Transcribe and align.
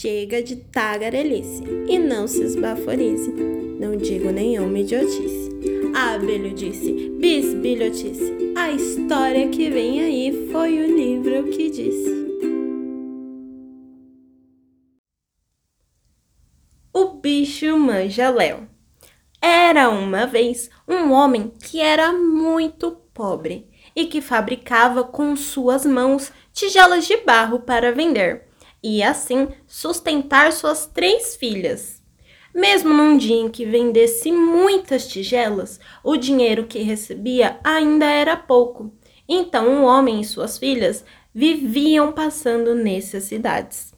Chega 0.00 0.40
de 0.40 0.54
tagarelice 0.54 1.60
e 1.88 1.98
não 1.98 2.28
se 2.28 2.40
esbaforize. 2.40 3.32
Não 3.80 3.96
digo 3.96 4.30
nenhuma 4.30 4.78
idiotice. 4.78 5.50
Abelho 5.92 6.54
disse, 6.54 7.10
bisbilhotice. 7.18 8.54
A 8.56 8.70
história 8.70 9.48
que 9.48 9.68
vem 9.68 10.00
aí 10.00 10.48
foi 10.52 10.78
o 10.78 10.96
livro 10.96 11.50
que 11.50 11.68
disse. 11.68 12.38
O 16.92 17.14
bicho 17.14 17.76
manja 17.76 18.30
Léo. 18.30 18.68
Era 19.42 19.90
uma 19.90 20.26
vez 20.26 20.70
um 20.86 21.10
homem 21.10 21.52
que 21.60 21.80
era 21.80 22.12
muito 22.12 22.92
pobre 23.12 23.68
e 23.96 24.06
que 24.06 24.20
fabricava 24.20 25.02
com 25.02 25.34
suas 25.34 25.84
mãos 25.84 26.30
tigelas 26.52 27.04
de 27.04 27.16
barro 27.16 27.58
para 27.58 27.90
vender 27.90 28.47
e 28.82 29.02
assim 29.02 29.48
sustentar 29.66 30.52
suas 30.52 30.86
três 30.86 31.36
filhas. 31.36 32.02
Mesmo 32.54 32.92
num 32.92 33.16
dia 33.16 33.36
em 33.36 33.48
que 33.48 33.64
vendesse 33.64 34.32
muitas 34.32 35.06
tigelas, 35.06 35.78
o 36.02 36.16
dinheiro 36.16 36.66
que 36.66 36.80
recebia 36.80 37.58
ainda 37.62 38.06
era 38.06 38.36
pouco. 38.36 38.92
Então 39.28 39.82
o 39.82 39.84
homem 39.84 40.20
e 40.20 40.24
suas 40.24 40.58
filhas 40.58 41.04
viviam 41.34 42.12
passando 42.12 42.74
necessidades. 42.74 43.94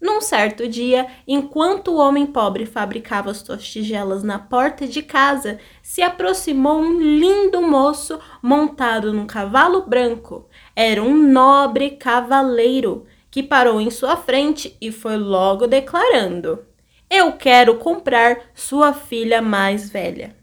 Num 0.00 0.22
certo 0.22 0.66
dia, 0.66 1.06
enquanto 1.28 1.88
o 1.88 1.98
homem 1.98 2.24
pobre 2.24 2.64
fabricava 2.64 3.34
suas 3.34 3.62
tigelas 3.62 4.22
na 4.22 4.38
porta 4.38 4.86
de 4.86 5.02
casa, 5.02 5.58
se 5.82 6.00
aproximou 6.00 6.80
um 6.80 6.98
lindo 6.98 7.60
moço 7.60 8.18
montado 8.42 9.12
num 9.12 9.26
cavalo 9.26 9.82
branco. 9.82 10.48
Era 10.74 11.02
um 11.02 11.14
nobre 11.14 11.90
cavaleiro 11.90 13.04
que 13.30 13.42
parou 13.42 13.80
em 13.80 13.90
sua 13.90 14.16
frente 14.16 14.76
e 14.80 14.90
foi 14.90 15.16
logo 15.16 15.66
declarando: 15.66 16.64
Eu 17.08 17.32
quero 17.32 17.76
comprar 17.76 18.50
sua 18.54 18.92
filha 18.92 19.40
mais 19.40 19.88
velha. 19.88 20.36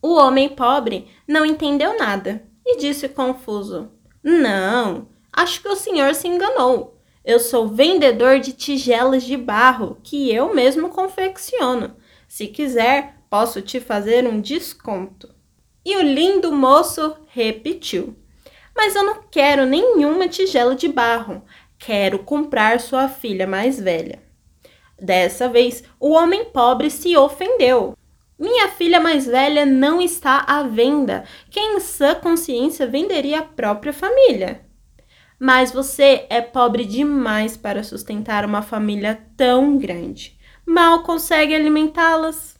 O 0.00 0.14
homem 0.14 0.48
pobre 0.48 1.08
não 1.26 1.44
entendeu 1.44 1.98
nada 1.98 2.44
e 2.64 2.78
disse 2.78 3.08
confuso: 3.08 3.90
Não, 4.22 5.08
acho 5.32 5.60
que 5.60 5.68
o 5.68 5.76
senhor 5.76 6.14
se 6.14 6.28
enganou. 6.28 6.98
Eu 7.24 7.40
sou 7.40 7.68
vendedor 7.68 8.38
de 8.38 8.52
tigelas 8.52 9.22
de 9.22 9.36
barro 9.36 9.98
que 10.02 10.32
eu 10.32 10.54
mesmo 10.54 10.88
confecciono. 10.88 11.96
Se 12.26 12.46
quiser, 12.46 13.16
posso 13.28 13.60
te 13.60 13.80
fazer 13.80 14.26
um 14.26 14.40
desconto. 14.40 15.34
E 15.84 15.96
o 15.96 16.02
lindo 16.02 16.52
moço 16.52 17.16
repetiu: 17.26 18.16
Mas 18.74 18.94
eu 18.94 19.04
não 19.04 19.22
quero 19.30 19.66
nenhuma 19.66 20.28
tigela 20.28 20.74
de 20.74 20.88
barro. 20.88 21.42
Quero 21.78 22.18
comprar 22.20 22.80
sua 22.80 23.08
filha 23.08 23.46
mais 23.46 23.80
velha. 23.80 24.22
Dessa 25.00 25.48
vez, 25.48 25.84
o 26.00 26.10
homem 26.10 26.46
pobre 26.46 26.90
se 26.90 27.16
ofendeu. 27.16 27.96
Minha 28.38 28.68
filha 28.68 29.00
mais 29.00 29.26
velha 29.26 29.64
não 29.64 30.00
está 30.00 30.44
à 30.46 30.62
venda. 30.62 31.24
Quem 31.50 31.76
em 31.76 31.80
sã 31.80 32.14
consciência 32.14 32.86
venderia 32.86 33.40
a 33.40 33.44
própria 33.44 33.92
família? 33.92 34.60
Mas 35.38 35.72
você 35.72 36.26
é 36.28 36.40
pobre 36.40 36.84
demais 36.84 37.56
para 37.56 37.84
sustentar 37.84 38.44
uma 38.44 38.62
família 38.62 39.20
tão 39.36 39.78
grande. 39.78 40.36
Mal 40.66 41.02
consegue 41.02 41.54
alimentá-las. 41.54 42.58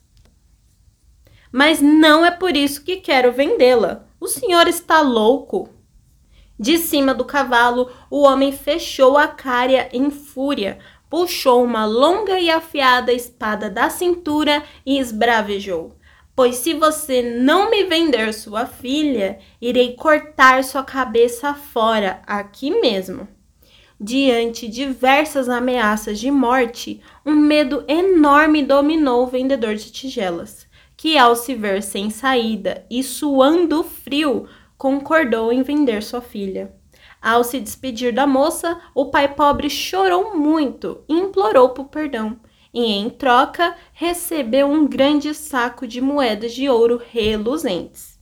Mas 1.51 1.81
não 1.81 2.25
é 2.25 2.31
por 2.31 2.55
isso 2.55 2.83
que 2.83 2.97
quero 2.97 3.31
vendê-la. 3.31 4.05
O 4.19 4.27
senhor 4.27 4.67
está 4.67 5.01
louco. 5.01 5.69
De 6.59 6.77
cima 6.77 7.13
do 7.13 7.23
cavalo, 7.23 7.89
o 8.11 8.23
homem 8.23 8.51
fechou 8.51 9.17
a 9.17 9.29
cária 9.29 9.87
em 9.93 10.11
fúria, 10.11 10.77
puxou 11.09 11.63
uma 11.63 11.85
longa 11.85 12.37
e 12.37 12.49
afiada 12.49 13.13
espada 13.13 13.69
da 13.69 13.89
cintura 13.89 14.61
e 14.85 14.99
esbravejou. 14.99 15.95
Pois 16.35 16.57
se 16.57 16.73
você 16.73 17.21
não 17.21 17.69
me 17.69 17.85
vender 17.85 18.33
sua 18.33 18.65
filha, 18.65 19.39
irei 19.61 19.95
cortar 19.95 20.63
sua 20.63 20.83
cabeça 20.83 21.53
fora, 21.53 22.21
aqui 22.27 22.71
mesmo. 22.81 23.27
Diante 23.99 24.67
diversas 24.67 25.49
ameaças 25.49 26.19
de 26.19 26.31
morte, 26.31 27.01
um 27.25 27.35
medo 27.35 27.83
enorme 27.87 28.63
dominou 28.63 29.23
o 29.23 29.27
vendedor 29.27 29.75
de 29.75 29.91
tigelas, 29.91 30.65
que, 30.95 31.17
ao 31.17 31.35
se 31.35 31.55
ver 31.55 31.83
sem 31.83 32.09
saída 32.09 32.85
e 32.89 33.03
suando 33.03 33.83
frio, 33.83 34.47
concordou 34.79 35.51
em 35.51 35.61
vender 35.61 36.01
sua 36.01 36.21
filha. 36.21 36.73
Ao 37.21 37.43
se 37.43 37.59
despedir 37.59 38.13
da 38.13 38.25
moça, 38.25 38.79
o 38.95 39.07
pai 39.11 39.35
pobre 39.35 39.69
chorou 39.69 40.37
muito 40.37 41.03
e 41.07 41.13
implorou 41.13 41.69
por 41.69 41.89
perdão. 41.89 42.39
E 42.73 42.93
em 42.93 43.09
troca, 43.09 43.75
recebeu 43.91 44.67
um 44.67 44.87
grande 44.87 45.33
saco 45.33 45.85
de 45.85 45.99
moedas 45.99 46.53
de 46.53 46.69
ouro 46.69 47.01
reluzentes. 47.11 48.17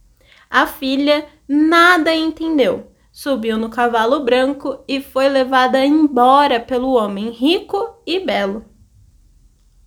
A 0.50 0.66
filha 0.66 1.28
nada 1.48 2.16
entendeu, 2.16 2.92
subiu 3.12 3.58
no 3.58 3.70
cavalo 3.70 4.22
branco 4.22 4.84
e 4.88 5.00
foi 5.00 5.30
levada 5.30 5.86
embora 5.86 6.60
pelo 6.60 6.94
homem 6.94 7.30
rico 7.30 8.02
e 8.06 8.20
belo. 8.20 8.66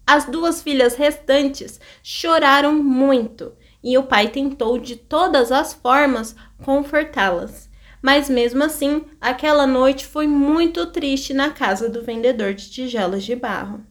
As 0.06 0.26
duas 0.26 0.62
filhas 0.62 0.94
restantes 0.94 1.80
choraram 2.02 2.74
muito 2.74 3.54
e 3.82 3.96
o 3.96 4.02
pai 4.02 4.28
tentou 4.28 4.78
de 4.78 4.96
todas 4.96 5.50
as 5.50 5.72
formas 5.72 6.36
confortá-las. 6.64 7.70
Mas 8.02 8.30
mesmo 8.30 8.64
assim, 8.64 9.04
aquela 9.20 9.66
noite 9.66 10.06
foi 10.06 10.26
muito 10.26 10.86
triste 10.86 11.34
na 11.34 11.50
casa 11.50 11.88
do 11.88 12.02
vendedor 12.02 12.54
de 12.54 12.70
tigelas 12.70 13.24
de 13.24 13.36
barro. 13.36 13.84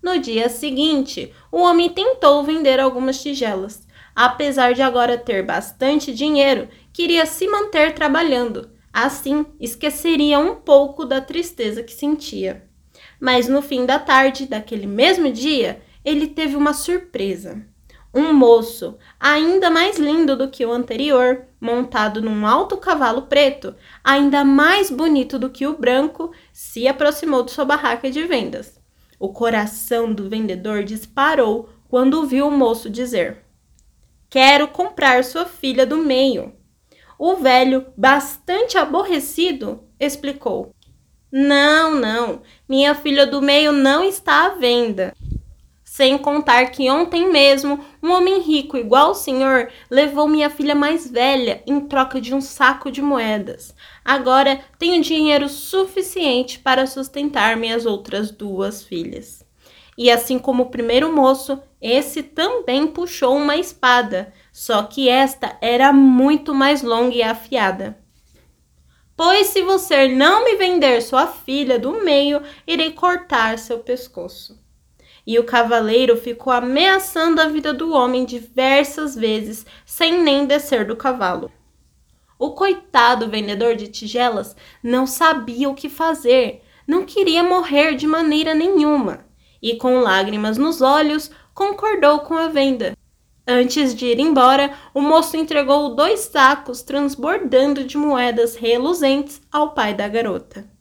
No 0.00 0.18
dia 0.18 0.48
seguinte, 0.48 1.32
o 1.50 1.58
homem 1.58 1.88
tentou 1.88 2.44
vender 2.44 2.78
algumas 2.78 3.20
tigelas. 3.20 3.86
Apesar 4.14 4.72
de 4.72 4.82
agora 4.82 5.18
ter 5.18 5.44
bastante 5.44 6.14
dinheiro, 6.14 6.68
queria 6.92 7.26
se 7.26 7.48
manter 7.48 7.94
trabalhando. 7.94 8.70
Assim, 8.92 9.44
esqueceria 9.60 10.38
um 10.38 10.54
pouco 10.54 11.04
da 11.04 11.20
tristeza 11.20 11.82
que 11.82 11.92
sentia. 11.92 12.64
Mas 13.20 13.48
no 13.48 13.60
fim 13.60 13.84
da 13.84 13.98
tarde 13.98 14.46
daquele 14.46 14.86
mesmo 14.86 15.30
dia, 15.32 15.82
ele 16.04 16.28
teve 16.28 16.54
uma 16.54 16.72
surpresa 16.72 17.66
um 18.16 18.32
moço, 18.32 18.96
ainda 19.20 19.68
mais 19.68 19.98
lindo 19.98 20.34
do 20.34 20.48
que 20.48 20.64
o 20.64 20.72
anterior, 20.72 21.44
montado 21.66 22.22
num 22.22 22.46
alto 22.46 22.76
cavalo 22.76 23.22
preto, 23.22 23.74
ainda 24.04 24.44
mais 24.44 24.88
bonito 24.88 25.36
do 25.36 25.50
que 25.50 25.66
o 25.66 25.76
branco, 25.76 26.30
se 26.52 26.86
aproximou 26.86 27.42
de 27.42 27.50
sua 27.50 27.64
barraca 27.64 28.08
de 28.08 28.22
vendas. 28.22 28.80
O 29.18 29.30
coração 29.32 30.12
do 30.12 30.28
vendedor 30.28 30.84
disparou 30.84 31.68
quando 31.88 32.24
viu 32.24 32.46
o 32.46 32.56
moço 32.56 32.88
dizer: 32.88 33.38
Quero 34.30 34.68
comprar 34.68 35.24
sua 35.24 35.44
filha 35.44 35.84
do 35.84 35.96
meio. 35.96 36.54
O 37.18 37.34
velho, 37.36 37.86
bastante 37.96 38.78
aborrecido, 38.78 39.82
explicou: 39.98 40.72
Não, 41.32 41.94
não, 41.94 42.42
minha 42.68 42.94
filha 42.94 43.26
do 43.26 43.42
meio 43.42 43.72
não 43.72 44.04
está 44.04 44.46
à 44.46 44.48
venda. 44.50 45.12
Sem 45.96 46.18
contar 46.18 46.72
que 46.72 46.90
ontem 46.90 47.32
mesmo 47.32 47.82
um 48.02 48.12
homem 48.12 48.42
rico 48.42 48.76
igual 48.76 49.12
o 49.12 49.14
senhor 49.14 49.70
levou 49.90 50.28
minha 50.28 50.50
filha 50.50 50.74
mais 50.74 51.10
velha 51.10 51.62
em 51.66 51.80
troca 51.80 52.20
de 52.20 52.34
um 52.34 52.40
saco 52.42 52.90
de 52.90 53.00
moedas. 53.00 53.74
Agora 54.04 54.60
tenho 54.78 55.02
dinheiro 55.02 55.48
suficiente 55.48 56.58
para 56.58 56.86
sustentar 56.86 57.56
minhas 57.56 57.86
outras 57.86 58.30
duas 58.30 58.84
filhas. 58.84 59.42
E 59.96 60.10
assim 60.10 60.38
como 60.38 60.64
o 60.64 60.70
primeiro 60.70 61.10
moço, 61.16 61.62
esse 61.80 62.22
também 62.22 62.86
puxou 62.86 63.34
uma 63.34 63.56
espada, 63.56 64.34
só 64.52 64.82
que 64.82 65.08
esta 65.08 65.56
era 65.62 65.94
muito 65.94 66.54
mais 66.54 66.82
longa 66.82 67.16
e 67.16 67.22
afiada. 67.22 67.98
Pois 69.16 69.46
se 69.46 69.62
você 69.62 70.08
não 70.08 70.44
me 70.44 70.56
vender 70.56 71.00
sua 71.00 71.26
filha 71.26 71.78
do 71.78 72.04
meio, 72.04 72.42
irei 72.66 72.92
cortar 72.92 73.58
seu 73.58 73.78
pescoço 73.78 74.65
e 75.26 75.38
o 75.38 75.44
cavaleiro 75.44 76.16
ficou 76.16 76.52
ameaçando 76.52 77.40
a 77.40 77.48
vida 77.48 77.74
do 77.74 77.92
homem 77.92 78.24
diversas 78.24 79.16
vezes, 79.16 79.66
sem 79.84 80.22
nem 80.22 80.46
descer 80.46 80.86
do 80.86 80.94
cavalo. 80.94 81.50
O 82.38 82.52
coitado 82.52 83.28
vendedor 83.28 83.74
de 83.74 83.88
tigelas 83.88 84.54
não 84.82 85.06
sabia 85.06 85.68
o 85.68 85.74
que 85.74 85.88
fazer, 85.88 86.62
não 86.86 87.04
queria 87.04 87.42
morrer 87.42 87.96
de 87.96 88.06
maneira 88.06 88.54
nenhuma, 88.54 89.26
e 89.60 89.76
com 89.76 89.98
lágrimas 90.00 90.56
nos 90.56 90.80
olhos 90.80 91.30
concordou 91.54 92.20
com 92.20 92.34
a 92.34 92.48
venda. 92.48 92.96
Antes 93.48 93.94
de 93.94 94.06
ir 94.06 94.20
embora, 94.20 94.72
o 94.92 95.00
moço 95.00 95.36
entregou 95.36 95.94
dois 95.94 96.20
sacos 96.20 96.82
transbordando 96.82 97.84
de 97.84 97.96
moedas 97.96 98.54
reluzentes 98.54 99.40
ao 99.50 99.72
pai 99.72 99.94
da 99.94 100.06
garota. 100.06 100.75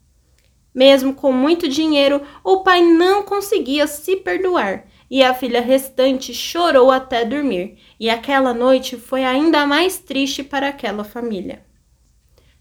Mesmo 0.76 1.16
com 1.16 1.32
muito 1.32 1.70
dinheiro, 1.70 2.22
o 2.44 2.62
pai 2.62 2.84
não 2.84 3.24
conseguia 3.24 3.88
se 3.88 4.18
perdoar 4.18 4.86
e 5.10 5.24
a 5.24 5.34
filha 5.34 5.62
restante 5.62 6.34
chorou 6.34 6.92
até 6.92 7.24
dormir, 7.24 7.78
e 8.00 8.10
aquela 8.10 8.54
noite 8.54 8.98
foi 8.98 9.24
ainda 9.24 9.66
mais 9.66 9.98
triste 9.98 10.44
para 10.44 10.68
aquela 10.68 11.04
família. 11.04 11.64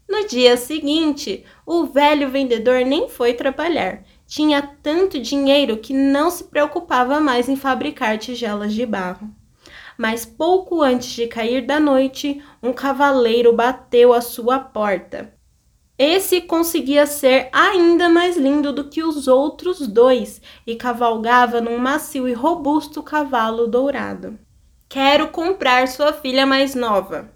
No 0.07 0.27
dia 0.27 0.55
seguinte, 0.55 1.43
o 1.65 1.85
velho 1.85 2.29
vendedor 2.29 2.85
nem 2.85 3.09
foi 3.09 3.33
trabalhar 3.33 4.03
tinha 4.27 4.61
tanto 4.61 5.19
dinheiro 5.19 5.77
que 5.77 5.93
não 5.93 6.29
se 6.29 6.45
preocupava 6.45 7.19
mais 7.19 7.47
em 7.47 7.55
fabricar 7.55 8.17
tigelas 8.17 8.73
de 8.73 8.85
barro. 8.85 9.29
Mas 9.97 10.25
pouco 10.25 10.81
antes 10.81 11.09
de 11.09 11.27
cair 11.27 11.65
da 11.65 11.79
noite, 11.79 12.43
um 12.61 12.73
cavaleiro 12.73 13.53
bateu 13.53 14.13
à 14.13 14.21
sua 14.21 14.59
porta. 14.59 15.33
Esse 15.97 16.41
conseguia 16.41 17.07
ser 17.07 17.47
ainda 17.53 18.09
mais 18.09 18.35
lindo 18.35 18.73
do 18.73 18.89
que 18.89 19.01
os 19.01 19.29
outros 19.29 19.87
dois 19.87 20.41
e 20.67 20.75
cavalgava 20.75 21.61
num 21.61 21.77
macio 21.77 22.27
e 22.27 22.33
robusto 22.33 23.01
cavalo 23.01 23.65
dourado. 23.65 24.37
Quero 24.89 25.29
comprar 25.29 25.87
sua 25.87 26.11
filha 26.11 26.45
mais 26.45 26.75
nova. 26.75 27.33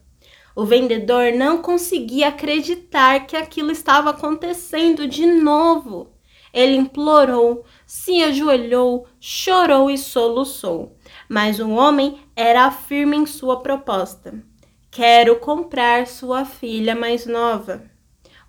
O 0.54 0.66
vendedor 0.66 1.32
não 1.32 1.62
conseguia 1.62 2.28
acreditar 2.28 3.26
que 3.26 3.38
aquilo 3.38 3.72
estava 3.72 4.10
acontecendo 4.10 5.08
de 5.08 5.26
novo. 5.26 6.12
Ele 6.54 6.76
implorou, 6.76 7.64
se 7.86 8.22
ajoelhou, 8.22 9.08
chorou 9.22 9.90
e 9.90 9.98
soluçou. 9.98 10.98
Mas 11.30 11.62
o 11.62 11.70
homem 11.70 12.20
era 12.36 12.70
firme 12.72 13.16
em 13.16 13.26
sua 13.26 13.62
proposta. 13.62 14.34
Quero 14.92 15.38
comprar 15.38 16.08
sua 16.08 16.44
filha 16.44 16.94
mais 16.94 17.26
nova. 17.26 17.89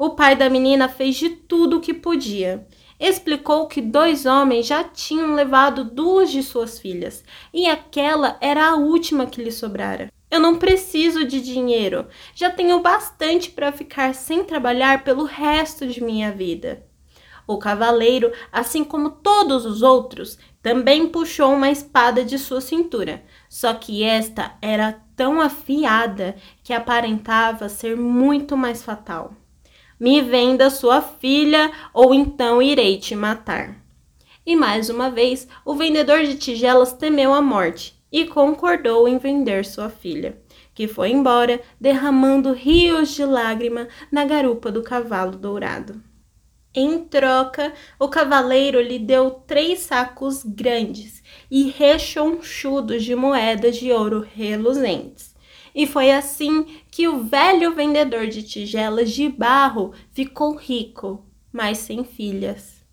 O 0.03 0.09
pai 0.09 0.35
da 0.35 0.49
menina 0.49 0.89
fez 0.89 1.17
de 1.17 1.29
tudo 1.29 1.77
o 1.77 1.81
que 1.83 1.93
podia. 1.93 2.67
Explicou 2.99 3.67
que 3.67 3.83
dois 3.83 4.25
homens 4.25 4.67
já 4.67 4.83
tinham 4.83 5.35
levado 5.35 5.85
duas 5.85 6.31
de 6.31 6.43
suas 6.43 6.79
filhas 6.79 7.23
e 7.53 7.67
aquela 7.67 8.39
era 8.41 8.71
a 8.71 8.77
última 8.77 9.27
que 9.27 9.43
lhe 9.43 9.53
sobrara. 9.53 10.11
Eu 10.31 10.41
não 10.41 10.57
preciso 10.57 11.27
de 11.27 11.43
dinheiro, 11.43 12.07
já 12.35 12.49
tenho 12.49 12.81
bastante 12.81 13.51
para 13.51 13.73
ficar 13.73 14.15
sem 14.15 14.43
trabalhar 14.43 15.05
pelo 15.05 15.25
resto 15.25 15.87
de 15.87 16.03
minha 16.03 16.33
vida. 16.33 16.83
O 17.47 17.59
cavaleiro, 17.59 18.33
assim 18.51 18.83
como 18.83 19.11
todos 19.11 19.67
os 19.67 19.83
outros, 19.83 20.39
também 20.63 21.09
puxou 21.09 21.53
uma 21.53 21.71
espada 21.71 22.25
de 22.25 22.39
sua 22.39 22.63
cintura, 22.63 23.23
só 23.51 23.75
que 23.75 24.03
esta 24.03 24.57
era 24.63 24.99
tão 25.15 25.43
afiada 25.43 26.37
que 26.65 26.73
aparentava 26.73 27.69
ser 27.69 27.99
muito 27.99 28.57
mais 28.57 28.83
fatal. 28.83 29.35
Me 30.01 30.23
venda 30.23 30.71
sua 30.71 31.03
filha, 31.03 31.71
ou 31.93 32.15
então 32.15 32.63
irei 32.63 32.99
te 32.99 33.15
matar. 33.15 33.85
E 34.47 34.57
mais 34.57 34.89
uma 34.89 35.11
vez, 35.11 35.47
o 35.63 35.75
vendedor 35.75 36.23
de 36.23 36.37
tigelas 36.37 36.95
temeu 36.95 37.35
a 37.35 37.43
morte 37.43 38.03
e 38.11 38.25
concordou 38.25 39.07
em 39.07 39.19
vender 39.19 39.63
sua 39.67 39.91
filha, 39.91 40.41
que 40.73 40.89
foi 40.89 41.11
embora 41.11 41.61
derramando 41.79 42.55
rios 42.55 43.11
de 43.11 43.27
lágrima 43.27 43.89
na 44.11 44.25
garupa 44.25 44.73
do 44.73 44.83
cavalo 44.83 45.37
dourado. 45.37 46.03
Em 46.75 47.01
troca, 47.01 47.75
o 47.99 48.09
cavaleiro 48.09 48.81
lhe 48.81 48.99
deu 48.99 49.31
três 49.31 49.81
sacos 49.81 50.43
grandes 50.43 51.23
e 51.51 51.65
rechonchudos 51.69 53.05
de 53.05 53.15
moedas 53.15 53.77
de 53.77 53.93
ouro 53.93 54.27
reluzentes 54.35 55.30
e 55.75 55.87
foi 55.87 56.11
assim 56.11 56.67
que 56.91 57.09
o 57.09 57.25
velho 57.25 57.75
vendedor 57.75 58.27
de 58.27 58.43
tigelas 58.43 59.11
de 59.11 59.29
barro 59.29 59.93
ficou 60.13 60.57
rico, 60.57 61.25
mas 61.53 61.79
sem 61.79 62.05
filhas. 62.05 62.85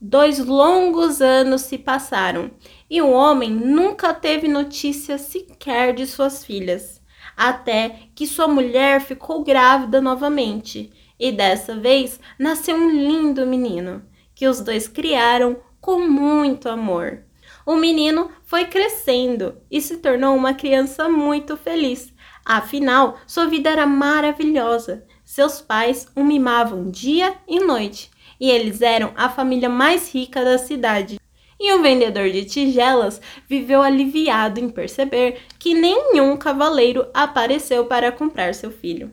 Dois 0.00 0.38
longos 0.38 1.22
anos 1.22 1.62
se 1.62 1.78
passaram 1.78 2.50
e 2.90 3.00
o 3.00 3.10
homem 3.10 3.50
nunca 3.50 4.12
teve 4.12 4.46
notícia 4.48 5.16
sequer 5.16 5.94
de 5.94 6.06
suas 6.06 6.44
filhas, 6.44 7.00
até 7.36 8.00
que 8.14 8.26
sua 8.26 8.46
mulher 8.46 9.00
ficou 9.00 9.42
grávida 9.42 10.00
novamente 10.00 10.92
e 11.18 11.32
dessa 11.32 11.74
vez 11.76 12.20
nasceu 12.38 12.76
um 12.76 12.90
lindo 12.90 13.46
menino 13.46 14.04
que 14.34 14.46
os 14.46 14.60
dois 14.60 14.88
criaram 14.88 15.56
com 15.80 16.00
muito 16.00 16.68
amor. 16.68 17.23
O 17.66 17.76
menino 17.76 18.30
foi 18.44 18.66
crescendo 18.66 19.56
e 19.70 19.80
se 19.80 19.96
tornou 19.96 20.36
uma 20.36 20.52
criança 20.52 21.08
muito 21.08 21.56
feliz. 21.56 22.12
Afinal, 22.44 23.18
sua 23.26 23.46
vida 23.46 23.70
era 23.70 23.86
maravilhosa. 23.86 25.06
Seus 25.24 25.62
pais 25.62 26.06
o 26.14 26.22
mimavam 26.22 26.90
dia 26.90 27.34
e 27.48 27.58
noite, 27.60 28.10
e 28.38 28.50
eles 28.50 28.82
eram 28.82 29.12
a 29.16 29.30
família 29.30 29.70
mais 29.70 30.12
rica 30.12 30.44
da 30.44 30.58
cidade. 30.58 31.18
E 31.58 31.72
o 31.72 31.80
vendedor 31.80 32.28
de 32.30 32.44
tigelas 32.44 33.20
viveu 33.48 33.80
aliviado 33.80 34.60
em 34.60 34.68
perceber 34.68 35.38
que 35.58 35.72
nenhum 35.72 36.36
cavaleiro 36.36 37.06
apareceu 37.14 37.86
para 37.86 38.12
comprar 38.12 38.54
seu 38.54 38.70
filho. 38.70 39.10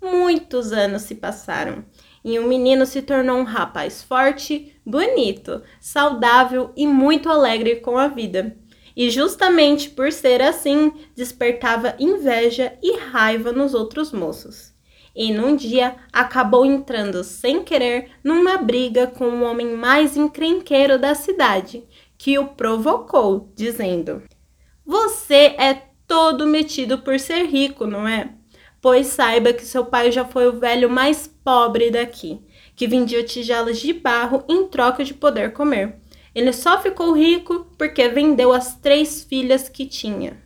Muitos 0.00 0.72
anos 0.72 1.02
se 1.02 1.14
passaram 1.14 1.84
e 2.24 2.38
o 2.38 2.46
menino 2.46 2.84
se 2.86 3.02
tornou 3.02 3.38
um 3.38 3.44
rapaz 3.44 4.02
forte, 4.02 4.74
bonito, 4.84 5.62
saudável 5.80 6.70
e 6.76 6.86
muito 6.86 7.28
alegre 7.28 7.76
com 7.76 7.96
a 7.96 8.08
vida. 8.08 8.56
E 8.96 9.08
justamente 9.08 9.88
por 9.90 10.12
ser 10.12 10.42
assim, 10.42 10.92
despertava 11.14 11.94
inveja 11.98 12.74
e 12.82 12.98
raiva 12.98 13.52
nos 13.52 13.72
outros 13.72 14.12
moços. 14.12 14.74
E 15.14 15.32
num 15.32 15.56
dia 15.56 15.96
acabou 16.12 16.64
entrando 16.64 17.24
sem 17.24 17.64
querer 17.64 18.10
numa 18.22 18.58
briga 18.58 19.06
com 19.06 19.24
o 19.24 19.42
homem 19.42 19.74
mais 19.74 20.16
encrenqueiro 20.16 20.98
da 20.98 21.14
cidade, 21.14 21.84
que 22.16 22.38
o 22.38 22.48
provocou, 22.48 23.50
dizendo: 23.56 24.22
Você 24.84 25.54
é 25.58 25.82
todo 26.06 26.46
metido 26.46 26.98
por 26.98 27.18
ser 27.18 27.44
rico, 27.46 27.86
não 27.86 28.06
é? 28.06 28.34
Pois 28.80 29.08
saiba 29.08 29.52
que 29.52 29.64
seu 29.64 29.84
pai 29.84 30.10
já 30.10 30.24
foi 30.24 30.46
o 30.48 30.58
velho 30.58 30.88
mais 30.88 31.26
pobre 31.26 31.90
daqui, 31.90 32.40
que 32.74 32.86
vendia 32.86 33.22
tigelas 33.22 33.78
de 33.78 33.92
barro 33.92 34.44
em 34.48 34.66
troca 34.66 35.04
de 35.04 35.14
poder 35.14 35.52
comer. 35.52 35.96
Ele 36.34 36.52
só 36.52 36.80
ficou 36.80 37.12
rico 37.12 37.66
porque 37.76 38.08
vendeu 38.08 38.52
as 38.52 38.76
três 38.76 39.22
filhas 39.22 39.68
que 39.68 39.84
tinha. 39.84 40.42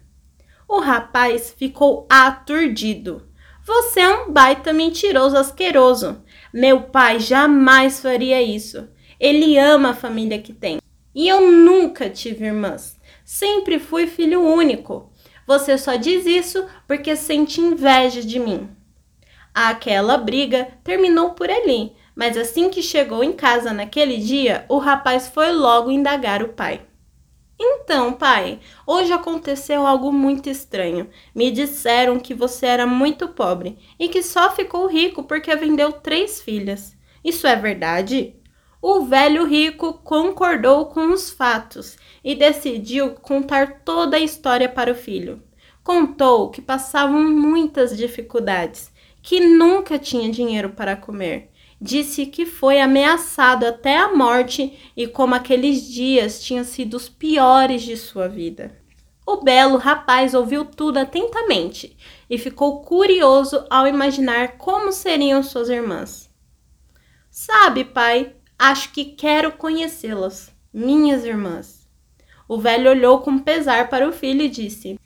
O 0.68 0.80
rapaz 0.80 1.54
ficou 1.56 2.06
aturdido. 2.10 3.22
Você 3.64 4.00
é 4.00 4.08
um 4.08 4.32
baita 4.32 4.72
mentiroso 4.72 5.36
asqueroso. 5.36 6.22
Meu 6.52 6.82
pai 6.82 7.20
jamais 7.20 8.00
faria 8.00 8.42
isso. 8.42 8.88
Ele 9.20 9.58
ama 9.58 9.90
a 9.90 9.94
família 9.94 10.38
que 10.38 10.52
tem. 10.52 10.80
E 11.14 11.28
eu 11.28 11.50
nunca 11.50 12.10
tive 12.10 12.46
irmãs. 12.46 12.98
Sempre 13.24 13.78
fui 13.78 14.06
filho 14.06 14.42
único. 14.42 15.10
Você 15.46 15.76
só 15.76 15.96
diz 15.96 16.26
isso 16.26 16.66
porque 16.86 17.14
sente 17.16 17.60
inveja 17.60 18.22
de 18.22 18.38
mim. 18.38 18.68
Aquela 19.52 20.16
briga 20.16 20.68
terminou 20.82 21.30
por 21.30 21.50
ali, 21.50 21.92
mas 22.14 22.36
assim 22.36 22.70
que 22.70 22.82
chegou 22.82 23.22
em 23.22 23.32
casa 23.32 23.72
naquele 23.72 24.16
dia, 24.16 24.64
o 24.68 24.78
rapaz 24.78 25.28
foi 25.28 25.52
logo 25.52 25.90
indagar 25.90 26.42
o 26.42 26.48
pai. 26.48 26.80
Então, 27.58 28.12
pai, 28.12 28.58
hoje 28.84 29.12
aconteceu 29.12 29.86
algo 29.86 30.12
muito 30.12 30.50
estranho. 30.50 31.08
Me 31.34 31.50
disseram 31.52 32.18
que 32.18 32.34
você 32.34 32.66
era 32.66 32.86
muito 32.86 33.28
pobre 33.28 33.78
e 33.98 34.08
que 34.08 34.22
só 34.22 34.50
ficou 34.50 34.88
rico 34.88 35.22
porque 35.22 35.54
vendeu 35.54 35.92
três 35.92 36.42
filhas. 36.42 36.96
Isso 37.22 37.46
é 37.46 37.54
verdade? 37.54 38.34
O 38.86 39.00
velho 39.06 39.46
rico 39.46 39.94
concordou 39.94 40.84
com 40.84 41.10
os 41.10 41.30
fatos 41.30 41.96
e 42.22 42.34
decidiu 42.34 43.14
contar 43.14 43.80
toda 43.82 44.18
a 44.18 44.20
história 44.20 44.68
para 44.68 44.92
o 44.92 44.94
filho. 44.94 45.42
Contou 45.82 46.50
que 46.50 46.60
passavam 46.60 47.22
muitas 47.22 47.96
dificuldades, 47.96 48.92
que 49.22 49.40
nunca 49.40 49.98
tinha 49.98 50.30
dinheiro 50.30 50.68
para 50.68 50.96
comer. 50.96 51.50
Disse 51.80 52.26
que 52.26 52.44
foi 52.44 52.78
ameaçado 52.78 53.64
até 53.64 53.96
a 53.96 54.14
morte 54.14 54.78
e 54.94 55.06
como 55.06 55.34
aqueles 55.34 55.82
dias 55.90 56.44
tinham 56.44 56.62
sido 56.62 56.98
os 56.98 57.08
piores 57.08 57.80
de 57.80 57.96
sua 57.96 58.28
vida. 58.28 58.76
O 59.26 59.38
belo 59.38 59.78
rapaz 59.78 60.34
ouviu 60.34 60.62
tudo 60.62 60.98
atentamente 60.98 61.96
e 62.28 62.36
ficou 62.36 62.82
curioso 62.82 63.64
ao 63.70 63.86
imaginar 63.86 64.58
como 64.58 64.92
seriam 64.92 65.42
suas 65.42 65.70
irmãs. 65.70 66.30
Sabe, 67.30 67.82
pai, 67.86 68.34
acho 68.58 68.92
que 68.92 69.04
quero 69.04 69.52
conhecê-las, 69.52 70.52
minhas 70.72 71.24
irmãs. 71.24 71.88
O 72.48 72.58
velho 72.58 72.90
olhou 72.90 73.20
com 73.20 73.38
pesar 73.38 73.88
para 73.88 74.08
o 74.08 74.12
filho 74.12 74.42
e 74.42 74.48
disse: 74.48 74.98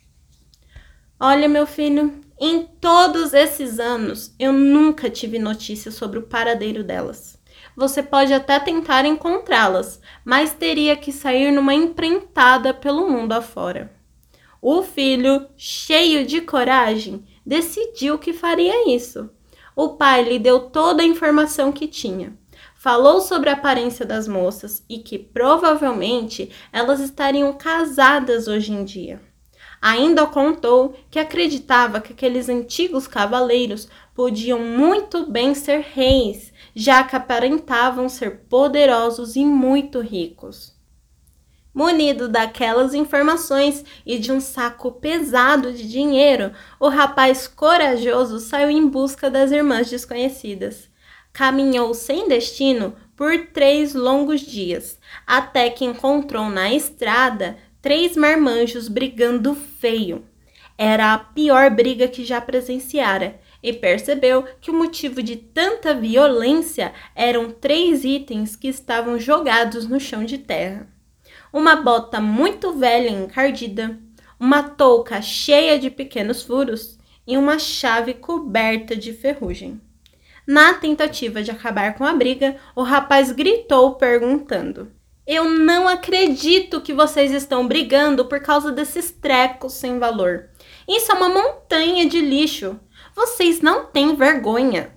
Olha, 1.19 1.47
meu 1.47 1.65
filho, 1.65 2.19
em 2.39 2.65
todos 2.65 3.33
esses 3.33 3.79
anos 3.79 4.33
eu 4.39 4.53
nunca 4.53 5.09
tive 5.09 5.39
notícia 5.39 5.91
sobre 5.91 6.19
o 6.19 6.23
paradeiro 6.23 6.83
delas. 6.83 7.37
Você 7.75 8.03
pode 8.03 8.33
até 8.33 8.59
tentar 8.59 9.05
encontrá-las, 9.05 10.01
mas 10.25 10.53
teria 10.53 10.95
que 10.95 11.11
sair 11.11 11.51
numa 11.51 11.73
empreitada 11.73 12.73
pelo 12.73 13.09
mundo 13.09 13.33
afora. 13.33 13.93
O 14.61 14.83
filho, 14.83 15.47
cheio 15.55 16.25
de 16.25 16.41
coragem, 16.41 17.25
decidiu 17.45 18.19
que 18.19 18.33
faria 18.33 18.93
isso. 18.93 19.29
O 19.75 19.95
pai 19.95 20.23
lhe 20.23 20.37
deu 20.37 20.59
toda 20.69 21.01
a 21.01 21.05
informação 21.05 21.71
que 21.71 21.87
tinha 21.87 22.37
falou 22.79 23.19
sobre 23.19 23.49
a 23.49 23.53
aparência 23.53 24.05
das 24.05 24.25
moças 24.25 24.85
e 24.87 24.99
que 24.99 25.19
provavelmente 25.19 26.49
elas 26.71 27.01
estariam 27.01 27.51
casadas 27.51 28.47
hoje 28.47 28.71
em 28.71 28.85
dia. 28.85 29.21
Ainda 29.81 30.25
contou 30.25 30.95
que 31.11 31.19
acreditava 31.19 31.99
que 31.99 32.13
aqueles 32.13 32.47
antigos 32.47 33.05
cavaleiros 33.05 33.89
podiam 34.15 34.59
muito 34.59 35.29
bem 35.29 35.53
ser 35.53 35.81
reis, 35.81 36.53
já 36.73 37.03
que 37.03 37.17
aparentavam 37.17 38.07
ser 38.07 38.45
poderosos 38.49 39.35
e 39.35 39.43
muito 39.43 39.99
ricos. 39.99 40.73
Munido 41.73 42.29
daquelas 42.29 42.93
informações 42.93 43.83
e 44.05 44.17
de 44.17 44.31
um 44.31 44.39
saco 44.39 44.93
pesado 44.93 45.73
de 45.73 45.87
dinheiro, 45.87 46.53
o 46.79 46.87
rapaz 46.87 47.45
corajoso 47.45 48.39
saiu 48.39 48.69
em 48.69 48.87
busca 48.87 49.29
das 49.29 49.51
irmãs 49.51 49.89
desconhecidas. 49.89 50.88
Caminhou 51.31 51.93
sem 51.93 52.27
destino 52.27 52.95
por 53.15 53.47
três 53.47 53.93
longos 53.93 54.41
dias, 54.41 54.97
até 55.25 55.69
que 55.69 55.85
encontrou 55.85 56.49
na 56.49 56.73
estrada 56.73 57.57
três 57.81 58.15
marmanjos 58.15 58.87
brigando 58.87 59.55
feio. 59.55 60.25
Era 60.77 61.13
a 61.13 61.17
pior 61.17 61.69
briga 61.69 62.07
que 62.07 62.23
já 62.23 62.39
presenciara 62.39 63.39
e 63.61 63.73
percebeu 63.73 64.45
que 64.61 64.71
o 64.71 64.73
motivo 64.73 65.21
de 65.21 65.35
tanta 65.35 65.93
violência 65.93 66.93
eram 67.13 67.51
três 67.51 68.05
itens 68.05 68.55
que 68.55 68.69
estavam 68.69 69.19
jogados 69.19 69.87
no 69.87 69.99
chão 69.99 70.23
de 70.23 70.37
terra: 70.37 70.87
uma 71.51 71.75
bota 71.75 72.21
muito 72.21 72.71
velha 72.73 73.09
e 73.09 73.13
encardida, 73.13 73.99
uma 74.39 74.63
touca 74.63 75.21
cheia 75.21 75.77
de 75.77 75.89
pequenos 75.89 76.43
furos 76.43 76.97
e 77.27 77.37
uma 77.37 77.59
chave 77.59 78.13
coberta 78.13 78.95
de 78.95 79.11
ferrugem. 79.11 79.81
Na 80.49 80.73
tentativa 80.73 81.43
de 81.43 81.51
acabar 81.51 81.93
com 81.93 82.03
a 82.03 82.11
briga, 82.11 82.55
o 82.75 82.81
rapaz 82.81 83.31
gritou 83.31 83.93
perguntando: 83.97 84.91
eu 85.27 85.47
não 85.47 85.87
acredito 85.87 86.81
que 86.81 86.91
vocês 86.91 87.31
estão 87.31 87.67
brigando 87.67 88.25
por 88.25 88.39
causa 88.39 88.71
desses 88.71 89.11
trecos 89.11 89.73
sem 89.73 89.99
valor. 89.99 90.49
Isso 90.87 91.11
é 91.11 91.13
uma 91.13 91.29
montanha 91.29 92.09
de 92.09 92.19
lixo. 92.19 92.79
Vocês 93.15 93.61
não 93.61 93.85
têm 93.85 94.15
vergonha. 94.15 94.91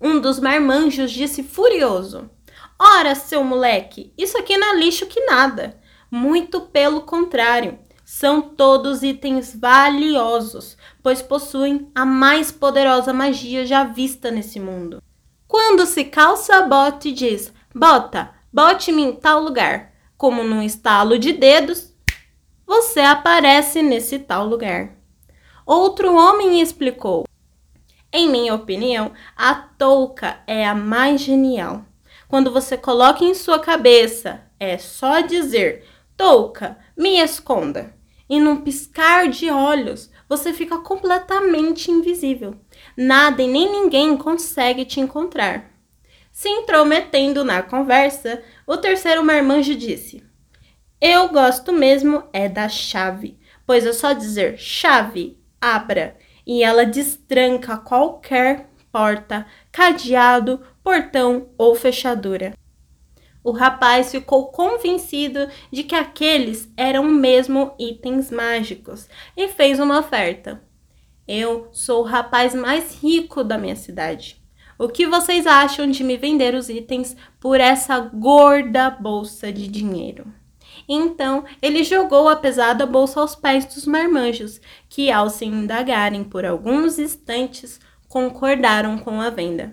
Um 0.00 0.18
dos 0.18 0.40
marmanjos 0.40 1.12
disse 1.12 1.44
furioso: 1.44 2.28
Ora, 2.76 3.14
seu 3.14 3.44
moleque, 3.44 4.12
isso 4.18 4.36
aqui 4.36 4.58
não 4.58 4.74
é 4.74 4.76
lixo 4.76 5.06
que 5.06 5.20
nada. 5.20 5.78
Muito 6.10 6.62
pelo 6.62 7.02
contrário, 7.02 7.78
são 8.08 8.40
todos 8.40 9.02
itens 9.02 9.52
valiosos, 9.52 10.76
pois 11.02 11.20
possuem 11.20 11.90
a 11.92 12.06
mais 12.06 12.52
poderosa 12.52 13.12
magia 13.12 13.66
já 13.66 13.82
vista 13.82 14.30
nesse 14.30 14.60
mundo. 14.60 15.02
Quando 15.48 15.84
se 15.84 16.04
calça 16.04 16.54
a 16.54 16.62
bota 16.62 17.08
e 17.08 17.12
diz: 17.12 17.52
Bota, 17.74 18.30
bote-me 18.52 19.02
em 19.02 19.12
tal 19.12 19.42
lugar. 19.42 19.92
Como 20.16 20.44
num 20.44 20.62
estalo 20.62 21.18
de 21.18 21.32
dedos, 21.32 21.92
você 22.64 23.00
aparece 23.00 23.82
nesse 23.82 24.20
tal 24.20 24.46
lugar. 24.46 24.94
Outro 25.66 26.14
homem 26.14 26.60
explicou: 26.60 27.24
Em 28.12 28.30
minha 28.30 28.54
opinião, 28.54 29.10
a 29.36 29.52
touca 29.52 30.38
é 30.46 30.64
a 30.64 30.76
mais 30.76 31.22
genial. 31.22 31.84
Quando 32.28 32.52
você 32.52 32.78
coloca 32.78 33.24
em 33.24 33.34
sua 33.34 33.58
cabeça, 33.58 34.42
é 34.60 34.78
só 34.78 35.22
dizer: 35.22 35.84
Touca, 36.16 36.78
me 36.96 37.18
esconda. 37.18 37.95
E 38.28 38.40
num 38.40 38.56
piscar 38.56 39.28
de 39.28 39.48
olhos, 39.50 40.10
você 40.28 40.52
fica 40.52 40.78
completamente 40.78 41.90
invisível. 41.90 42.54
Nada 42.96 43.42
e 43.42 43.46
nem 43.46 43.70
ninguém 43.70 44.16
consegue 44.16 44.84
te 44.84 45.00
encontrar. 45.00 45.70
Se 46.32 46.48
intrometendo 46.48 47.44
na 47.44 47.62
conversa, 47.62 48.42
o 48.66 48.76
terceiro 48.76 49.24
marmanjo 49.24 49.74
disse: 49.74 50.22
Eu 51.00 51.28
gosto 51.28 51.72
mesmo 51.72 52.24
é 52.32 52.48
da 52.48 52.68
chave, 52.68 53.38
pois 53.66 53.86
é 53.86 53.92
só 53.92 54.12
dizer 54.12 54.58
chave, 54.58 55.38
abra, 55.60 56.16
e 56.46 56.62
ela 56.62 56.84
destranca 56.84 57.76
qualquer 57.76 58.68
porta, 58.92 59.46
cadeado, 59.72 60.60
portão 60.82 61.48
ou 61.56 61.74
fechadura. 61.74 62.54
O 63.46 63.52
rapaz 63.52 64.10
ficou 64.10 64.48
convencido 64.48 65.48
de 65.70 65.84
que 65.84 65.94
aqueles 65.94 66.68
eram 66.76 67.04
mesmo 67.04 67.76
itens 67.78 68.28
mágicos 68.28 69.08
e 69.36 69.46
fez 69.46 69.78
uma 69.78 70.00
oferta. 70.00 70.60
Eu 71.28 71.68
sou 71.70 72.00
o 72.00 72.04
rapaz 72.04 72.56
mais 72.56 73.00
rico 73.00 73.44
da 73.44 73.56
minha 73.56 73.76
cidade. 73.76 74.42
O 74.76 74.88
que 74.88 75.06
vocês 75.06 75.46
acham 75.46 75.88
de 75.88 76.02
me 76.02 76.16
vender 76.16 76.56
os 76.56 76.68
itens 76.68 77.16
por 77.38 77.60
essa 77.60 78.00
gorda 78.00 78.90
bolsa 78.90 79.52
de 79.52 79.68
dinheiro? 79.68 80.26
Então 80.88 81.44
ele 81.62 81.84
jogou 81.84 82.28
a 82.28 82.34
pesada 82.34 82.84
bolsa 82.84 83.20
aos 83.20 83.36
pés 83.36 83.64
dos 83.64 83.86
marmanjos, 83.86 84.60
que, 84.88 85.08
ao 85.08 85.30
se 85.30 85.44
indagarem 85.44 86.24
por 86.24 86.44
alguns 86.44 86.98
instantes, 86.98 87.78
concordaram 88.08 88.98
com 88.98 89.20
a 89.20 89.30
venda. 89.30 89.72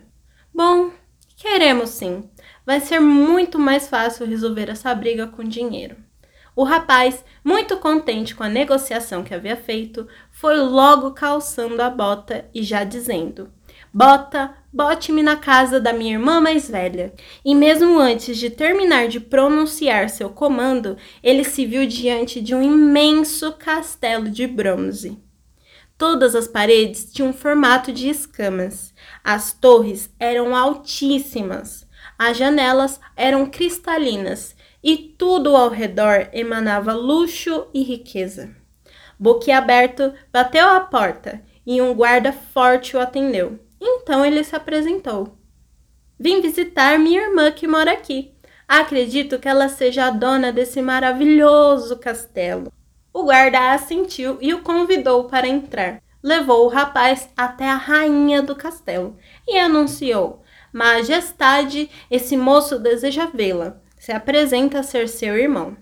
Bom, 0.53 0.91
queremos 1.35 1.89
sim. 1.89 2.29
Vai 2.65 2.79
ser 2.79 2.99
muito 2.99 3.59
mais 3.59 3.87
fácil 3.87 4.25
resolver 4.25 4.69
essa 4.69 4.93
briga 4.95 5.27
com 5.27 5.43
dinheiro. 5.43 5.97
O 6.55 6.63
rapaz, 6.63 7.25
muito 7.43 7.77
contente 7.77 8.35
com 8.35 8.43
a 8.43 8.49
negociação 8.49 9.23
que 9.23 9.33
havia 9.33 9.55
feito, 9.55 10.07
foi 10.31 10.55
logo 10.57 11.11
calçando 11.11 11.81
a 11.81 11.89
bota 11.89 12.45
e 12.53 12.61
já 12.61 12.83
dizendo: 12.83 13.51
Bota, 13.91 14.55
bote-me 14.71 15.23
na 15.23 15.35
casa 15.35 15.79
da 15.79 15.91
minha 15.91 16.13
irmã 16.13 16.39
mais 16.39 16.69
velha. 16.69 17.13
E 17.43 17.53
mesmo 17.53 17.99
antes 17.99 18.37
de 18.37 18.49
terminar 18.49 19.07
de 19.07 19.19
pronunciar 19.19 20.09
seu 20.09 20.29
comando, 20.29 20.95
ele 21.21 21.43
se 21.43 21.65
viu 21.65 21.85
diante 21.87 22.39
de 22.39 22.55
um 22.55 22.61
imenso 22.61 23.53
castelo 23.53 24.29
de 24.29 24.45
bronze. 24.45 25.17
Todas 25.97 26.35
as 26.35 26.47
paredes 26.47 27.11
tinham 27.11 27.33
formato 27.33 27.91
de 27.91 28.09
escamas. 28.09 28.93
As 29.23 29.53
torres 29.53 30.09
eram 30.19 30.55
altíssimas. 30.55 31.82
As 32.17 32.37
janelas 32.37 32.99
eram 33.15 33.45
cristalinas 33.45 34.55
e 34.83 34.97
tudo 34.97 35.55
ao 35.55 35.69
redor 35.69 36.29
emanava 36.33 36.93
luxo 36.93 37.67
e 37.73 37.83
riqueza. 37.83 38.55
Boquiaberto, 39.19 40.13
bateu 40.31 40.67
à 40.67 40.81
porta 40.81 41.41
e 41.65 41.81
um 41.81 41.93
guarda 41.93 42.31
forte 42.31 42.95
o 42.95 42.99
atendeu. 42.99 43.59
Então 43.79 44.25
ele 44.25 44.43
se 44.43 44.55
apresentou. 44.55 45.37
Vim 46.19 46.41
visitar 46.41 46.99
minha 46.99 47.21
irmã 47.21 47.51
que 47.51 47.67
mora 47.67 47.91
aqui. 47.91 48.33
Acredito 48.67 49.39
que 49.39 49.47
ela 49.47 49.67
seja 49.69 50.05
a 50.05 50.09
dona 50.09 50.51
desse 50.51 50.81
maravilhoso 50.81 51.97
castelo. 51.97 52.71
O 53.13 53.23
guarda 53.23 53.73
assentiu 53.73 54.37
e 54.41 54.53
o 54.53 54.61
convidou 54.61 55.25
para 55.25 55.47
entrar. 55.47 56.01
Levou 56.21 56.65
o 56.65 56.69
rapaz 56.69 57.29
até 57.35 57.69
a 57.69 57.75
rainha 57.75 58.41
do 58.41 58.55
castelo 58.55 59.17
e 59.47 59.57
anunciou: 59.57 60.42
Majestade, 60.73 61.89
esse 62.09 62.35
moço 62.35 62.79
deseja 62.79 63.27
vê-la. 63.27 63.77
Se 63.97 64.11
apresenta 64.11 64.79
a 64.79 64.83
ser 64.83 65.07
seu 65.07 65.37
irmão. 65.37 65.77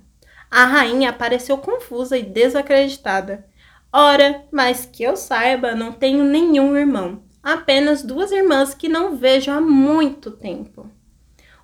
A 0.50 0.65
rainha 0.65 1.13
pareceu 1.13 1.57
confusa 1.57 2.17
e 2.17 2.24
desacreditada. 2.24 3.45
Ora, 3.91 4.43
mas 4.51 4.86
que 4.86 5.01
eu 5.01 5.15
saiba, 5.15 5.74
não 5.74 5.91
tenho 5.91 6.24
nenhum 6.24 6.75
irmão 6.75 7.24
apenas 7.41 8.03
duas 8.03 8.31
irmãs 8.31 8.74
que 8.74 8.88
não 8.88 9.15
vejo 9.15 9.51
há 9.51 9.60
muito 9.60 10.31
tempo. 10.31 10.89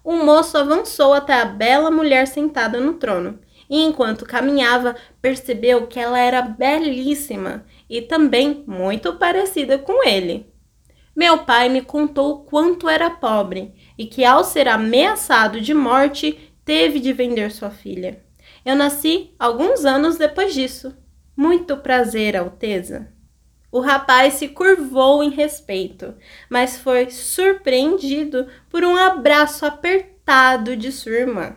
O 0.04 0.14
moço 0.14 0.58
avançou 0.58 1.14
até 1.14 1.34
a 1.34 1.46
bela 1.46 1.92
mulher 1.92 2.28
sentada 2.28 2.80
no 2.80 2.94
trono 2.94 3.40
e, 3.70 3.84
enquanto 3.84 4.26
caminhava, 4.26 4.96
percebeu 5.22 5.88
que 5.88 6.00
ela 6.00 6.18
era 6.18 6.42
belíssima 6.42 7.66
e 7.90 8.02
também 8.02 8.64
muito 8.66 9.14
parecida 9.14 9.78
com 9.78 10.08
ele. 10.08 10.52
Meu 11.18 11.40
pai 11.40 11.68
me 11.68 11.82
contou 11.82 12.44
quanto 12.44 12.88
era 12.88 13.10
pobre 13.10 13.74
e 13.98 14.06
que, 14.06 14.24
ao 14.24 14.44
ser 14.44 14.68
ameaçado 14.68 15.60
de 15.60 15.74
morte, 15.74 16.54
teve 16.64 17.00
de 17.00 17.12
vender 17.12 17.50
sua 17.50 17.72
filha. 17.72 18.24
Eu 18.64 18.76
nasci 18.76 19.34
alguns 19.40 19.84
anos 19.84 20.16
depois 20.18 20.54
disso. 20.54 20.96
Muito 21.36 21.76
prazer, 21.78 22.38
Alteza. 22.38 23.12
O 23.72 23.80
rapaz 23.80 24.36
se 24.36 24.50
curvou 24.50 25.24
em 25.24 25.32
respeito, 25.32 26.14
mas 26.52 26.78
foi 26.78 27.10
surpreendido 27.10 28.46
por 28.70 28.84
um 28.84 28.96
abraço 28.96 29.66
apertado 29.66 30.78
de 30.78 30.92
sua 30.92 31.14
irmã. 31.14 31.56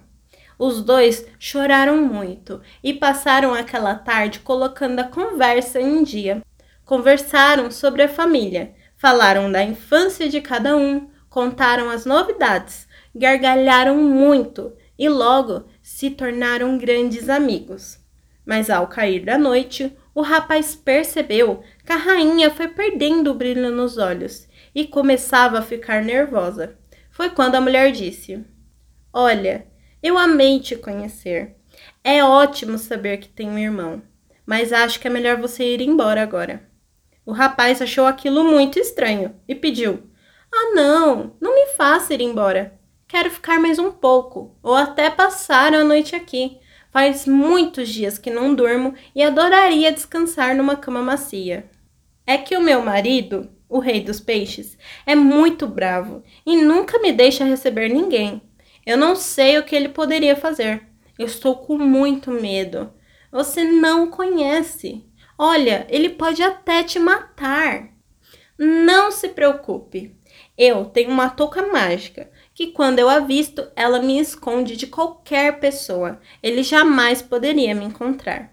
Os 0.58 0.82
dois 0.82 1.26
choraram 1.38 1.98
muito 2.00 2.62
e 2.82 2.94
passaram 2.94 3.52
aquela 3.52 3.94
tarde 3.94 4.40
colocando 4.40 5.00
a 5.00 5.04
conversa 5.04 5.78
em 5.78 6.02
dia. 6.02 6.40
Conversaram 6.82 7.70
sobre 7.70 8.02
a 8.02 8.08
família, 8.08 8.74
falaram 9.00 9.50
da 9.50 9.64
infância 9.64 10.28
de 10.28 10.42
cada 10.42 10.76
um, 10.76 11.08
contaram 11.30 11.88
as 11.88 12.04
novidades, 12.04 12.86
gargalharam 13.14 13.96
muito 13.96 14.76
e 14.98 15.08
logo 15.08 15.64
se 15.82 16.10
tornaram 16.10 16.76
grandes 16.76 17.30
amigos. 17.30 17.98
Mas 18.44 18.68
ao 18.68 18.86
cair 18.88 19.24
da 19.24 19.38
noite, 19.38 19.96
o 20.14 20.20
rapaz 20.20 20.74
percebeu 20.74 21.62
que 21.86 21.92
a 21.92 21.96
rainha 21.96 22.50
foi 22.50 22.68
perdendo 22.68 23.30
o 23.30 23.34
brilho 23.34 23.70
nos 23.70 23.96
olhos 23.96 24.46
e 24.74 24.86
começava 24.86 25.58
a 25.58 25.62
ficar 25.62 26.04
nervosa. 26.04 26.76
Foi 27.10 27.30
quando 27.30 27.54
a 27.54 27.60
mulher 27.60 27.92
disse: 27.92 28.44
Olha, 29.10 29.66
eu 30.02 30.18
amei 30.18 30.60
te 30.60 30.76
conhecer. 30.76 31.56
É 32.04 32.22
ótimo 32.22 32.76
saber 32.76 33.16
que 33.16 33.30
tem 33.30 33.48
um 33.48 33.58
irmão. 33.58 34.02
mas 34.44 34.72
acho 34.72 35.00
que 35.00 35.06
é 35.06 35.10
melhor 35.10 35.36
você 35.38 35.64
ir 35.64 35.80
embora 35.80 36.22
agora. 36.22 36.69
O 37.24 37.32
rapaz 37.32 37.80
achou 37.80 38.06
aquilo 38.06 38.44
muito 38.44 38.78
estranho 38.78 39.34
e 39.46 39.54
pediu: 39.54 40.02
Ah, 40.52 40.72
não, 40.74 41.34
não 41.40 41.54
me 41.54 41.66
faça 41.74 42.14
ir 42.14 42.20
embora. 42.20 42.78
Quero 43.06 43.30
ficar 43.30 43.58
mais 43.58 43.78
um 43.78 43.90
pouco, 43.90 44.56
ou 44.62 44.74
até 44.74 45.10
passar 45.10 45.74
a 45.74 45.82
noite 45.82 46.14
aqui. 46.14 46.58
Faz 46.90 47.26
muitos 47.26 47.88
dias 47.88 48.18
que 48.18 48.30
não 48.30 48.54
durmo 48.54 48.94
e 49.14 49.22
adoraria 49.22 49.92
descansar 49.92 50.56
numa 50.56 50.76
cama 50.76 51.02
macia. 51.02 51.70
É 52.26 52.38
que 52.38 52.56
o 52.56 52.60
meu 52.60 52.82
marido, 52.82 53.50
o 53.68 53.78
rei 53.78 54.00
dos 54.00 54.20
peixes, 54.20 54.76
é 55.06 55.14
muito 55.14 55.66
bravo 55.66 56.22
e 56.44 56.56
nunca 56.56 56.98
me 56.98 57.12
deixa 57.12 57.44
receber 57.44 57.88
ninguém. 57.88 58.42
Eu 58.84 58.96
não 58.96 59.14
sei 59.14 59.58
o 59.58 59.64
que 59.64 59.76
ele 59.76 59.88
poderia 59.88 60.34
fazer. 60.34 60.82
Eu 61.18 61.26
estou 61.26 61.56
com 61.56 61.78
muito 61.78 62.30
medo. 62.30 62.92
Você 63.30 63.62
não 63.62 64.10
conhece. 64.10 65.04
Olha, 65.42 65.86
ele 65.88 66.10
pode 66.10 66.42
até 66.42 66.82
te 66.82 66.98
matar. 66.98 67.88
Não 68.58 69.10
se 69.10 69.26
preocupe. 69.30 70.14
Eu 70.56 70.84
tenho 70.84 71.08
uma 71.08 71.30
touca 71.30 71.66
mágica 71.66 72.30
que, 72.52 72.72
quando 72.72 72.98
eu 72.98 73.08
avisto, 73.08 73.66
ela 73.74 74.02
me 74.02 74.20
esconde 74.20 74.76
de 74.76 74.86
qualquer 74.86 75.58
pessoa. 75.58 76.20
Ele 76.42 76.62
jamais 76.62 77.22
poderia 77.22 77.74
me 77.74 77.86
encontrar. 77.86 78.52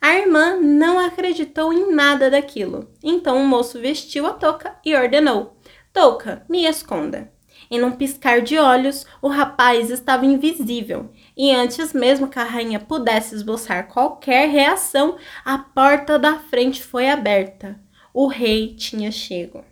A 0.00 0.14
irmã 0.14 0.56
não 0.56 0.98
acreditou 0.98 1.74
em 1.74 1.92
nada 1.92 2.30
daquilo. 2.30 2.90
Então 3.02 3.36
o 3.36 3.46
moço 3.46 3.78
vestiu 3.78 4.26
a 4.26 4.32
touca 4.32 4.78
e 4.82 4.96
ordenou: 4.96 5.58
Touca, 5.92 6.42
me 6.48 6.64
esconda. 6.64 7.30
Em 7.70 7.82
um 7.82 7.92
piscar 7.92 8.40
de 8.40 8.58
olhos, 8.58 9.04
o 9.20 9.28
rapaz 9.28 9.90
estava 9.90 10.24
invisível, 10.24 11.10
e 11.36 11.50
antes 11.50 11.92
mesmo 11.92 12.28
que 12.28 12.38
a 12.38 12.44
rainha 12.44 12.78
pudesse 12.78 13.34
esboçar 13.34 13.88
qualquer 13.88 14.48
reação, 14.48 15.16
a 15.44 15.58
porta 15.58 16.18
da 16.18 16.38
frente 16.38 16.82
foi 16.82 17.10
aberta. 17.10 17.80
O 18.12 18.28
rei 18.28 18.74
tinha 18.74 19.10
chego. 19.10 19.64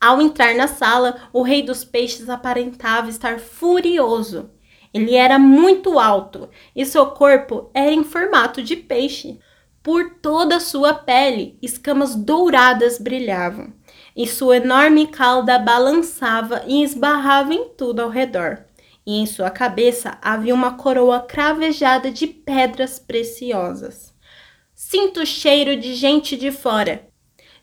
Ao 0.00 0.20
entrar 0.22 0.54
na 0.54 0.66
sala, 0.66 1.28
o 1.30 1.42
rei 1.42 1.62
dos 1.62 1.84
peixes 1.84 2.30
aparentava 2.30 3.10
estar 3.10 3.38
furioso. 3.38 4.50
Ele 4.94 5.14
era 5.14 5.38
muito 5.38 5.98
alto 5.98 6.48
e 6.74 6.86
seu 6.86 7.06
corpo 7.10 7.70
era 7.74 7.92
em 7.92 8.02
formato 8.02 8.62
de 8.62 8.76
peixe. 8.76 9.38
Por 9.82 10.14
toda 10.22 10.56
a 10.56 10.60
sua 10.60 10.94
pele, 10.94 11.58
escamas 11.62 12.14
douradas 12.14 12.98
brilhavam 12.98 13.72
e 14.16 14.26
sua 14.26 14.56
enorme 14.56 15.06
cauda 15.06 15.58
balançava 15.58 16.62
e 16.66 16.82
esbarrava 16.82 17.54
em 17.54 17.68
tudo 17.70 18.00
ao 18.00 18.08
redor. 18.08 18.64
E 19.06 19.18
em 19.18 19.26
sua 19.26 19.50
cabeça 19.50 20.18
havia 20.20 20.54
uma 20.54 20.76
coroa 20.76 21.20
cravejada 21.20 22.10
de 22.10 22.26
pedras 22.26 22.98
preciosas. 22.98 24.14
Sinto 24.74 25.20
o 25.20 25.26
cheiro 25.26 25.76
de 25.76 25.94
gente 25.94 26.36
de 26.36 26.50
fora, 26.50 27.08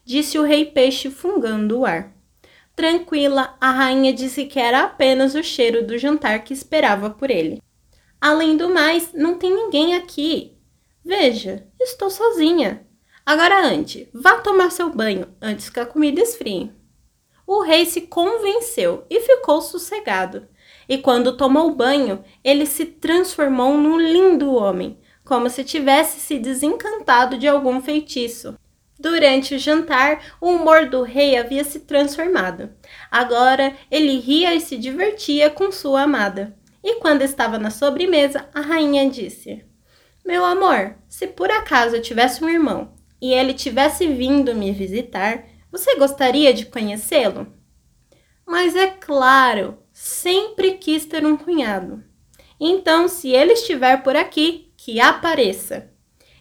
disse 0.05 0.37
o 0.37 0.43
rei 0.43 0.65
peixe 0.65 1.09
fungando 1.09 1.79
o 1.79 1.85
ar. 1.85 2.13
Tranquila, 2.75 3.57
a 3.59 3.71
rainha 3.71 4.13
disse 4.13 4.45
que 4.45 4.59
era 4.59 4.83
apenas 4.83 5.33
o 5.33 5.43
cheiro 5.43 5.85
do 5.85 5.97
jantar 5.97 6.43
que 6.43 6.53
esperava 6.53 7.09
por 7.09 7.31
ele. 7.31 7.61
Além 8.21 8.55
do 8.55 8.69
mais, 8.69 9.13
não 9.13 9.37
tem 9.37 9.53
ninguém 9.53 9.95
aqui. 9.95 10.55
Veja, 11.03 11.67
estou 11.79 12.09
sozinha. 12.09 12.85
Agora, 13.25 13.65
antes, 13.65 14.07
vá 14.13 14.39
tomar 14.39 14.71
seu 14.71 14.89
banho 14.89 15.27
antes 15.41 15.69
que 15.69 15.79
a 15.79 15.85
comida 15.85 16.21
esfrie. 16.21 16.71
O 17.45 17.61
rei 17.61 17.85
se 17.85 18.01
convenceu 18.01 19.05
e 19.09 19.19
ficou 19.21 19.61
sossegado. 19.61 20.47
E 20.87 20.97
quando 20.97 21.35
tomou 21.35 21.75
banho, 21.75 22.23
ele 22.43 22.65
se 22.65 22.85
transformou 22.85 23.77
num 23.77 23.97
lindo 23.97 24.53
homem, 24.53 24.97
como 25.23 25.49
se 25.49 25.63
tivesse 25.63 26.19
se 26.19 26.39
desencantado 26.39 27.37
de 27.37 27.47
algum 27.47 27.81
feitiço. 27.81 28.57
Durante 28.99 29.55
o 29.55 29.59
jantar, 29.59 30.37
o 30.41 30.49
humor 30.49 30.87
do 30.87 31.03
rei 31.03 31.37
havia 31.37 31.63
se 31.63 31.81
transformado. 31.81 32.71
Agora 33.11 33.75
ele 33.91 34.19
ria 34.19 34.55
e 34.55 34.61
se 34.61 34.77
divertia 34.77 35.49
com 35.49 35.71
sua 35.71 36.03
amada. 36.03 36.57
E 36.83 36.95
quando 36.95 37.21
estava 37.21 37.59
na 37.59 37.69
sobremesa, 37.69 38.49
a 38.53 38.61
rainha 38.61 39.07
disse: 39.09 39.63
Meu 40.25 40.43
amor, 40.43 40.95
se 41.07 41.27
por 41.27 41.51
acaso 41.51 41.97
eu 41.97 42.01
tivesse 42.01 42.43
um 42.43 42.49
irmão 42.49 42.93
e 43.21 43.33
ele 43.33 43.53
tivesse 43.53 44.07
vindo 44.07 44.55
me 44.55 44.71
visitar, 44.71 45.43
você 45.71 45.95
gostaria 45.95 46.53
de 46.53 46.65
conhecê-lo? 46.65 47.47
Mas 48.45 48.75
é 48.75 48.87
claro, 48.87 49.77
sempre 49.99 50.73
quis 50.73 51.05
ter 51.05 51.25
um 51.25 51.35
cunhado. 51.35 52.03
Então, 52.59 53.07
se 53.07 53.29
ele 53.29 53.53
estiver 53.53 54.03
por 54.03 54.15
aqui, 54.15 54.71
que 54.77 55.01
apareça. 55.01 55.89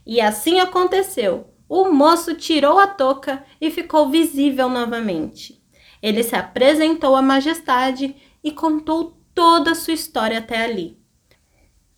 E 0.05 0.21
assim 0.21 0.61
aconteceu. 0.61 1.55
O 1.67 1.89
moço 1.89 2.35
tirou 2.35 2.79
a 2.79 2.87
touca 2.87 3.43
e 3.59 3.71
ficou 3.71 4.11
visível 4.11 4.69
novamente. 4.69 5.59
Ele 6.03 6.23
se 6.23 6.37
apresentou 6.37 7.17
à 7.17 7.23
majestade 7.23 8.15
e 8.45 8.53
contou 8.53 9.19
toda 9.35 9.71
a 9.71 9.75
sua 9.75 9.95
história 9.95 10.39
até 10.39 10.63
ali. 10.63 10.99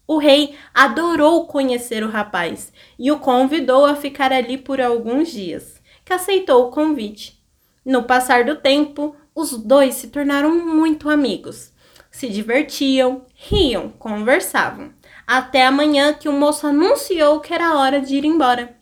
O 0.07 0.17
rei 0.17 0.55
adorou 0.73 1.49
conhecer 1.49 2.05
o 2.05 2.09
rapaz 2.09 2.73
e 2.97 3.11
o 3.11 3.19
convidou 3.19 3.85
a 3.85 3.97
ficar 3.97 4.33
ali 4.33 4.57
por 4.57 4.81
alguns 4.81 5.29
dias, 5.33 5.83
que 6.05 6.13
aceitou 6.13 6.69
o 6.69 6.71
convite. 6.71 7.43
No 7.85 8.05
passar 8.05 8.45
do 8.45 8.55
tempo, 8.55 9.17
os 9.41 9.57
dois 9.57 9.95
se 9.95 10.09
tornaram 10.09 10.55
muito 10.55 11.09
amigos. 11.09 11.73
Se 12.11 12.29
divertiam, 12.29 13.27
riam, 13.35 13.91
conversavam, 13.91 14.93
até 15.27 15.67
amanhã 15.67 16.13
que 16.13 16.29
o 16.29 16.33
moço 16.33 16.67
anunciou 16.67 17.41
que 17.41 17.55
era 17.55 17.77
hora 17.77 18.01
de 18.01 18.17
ir 18.17 18.25
embora. 18.25 18.77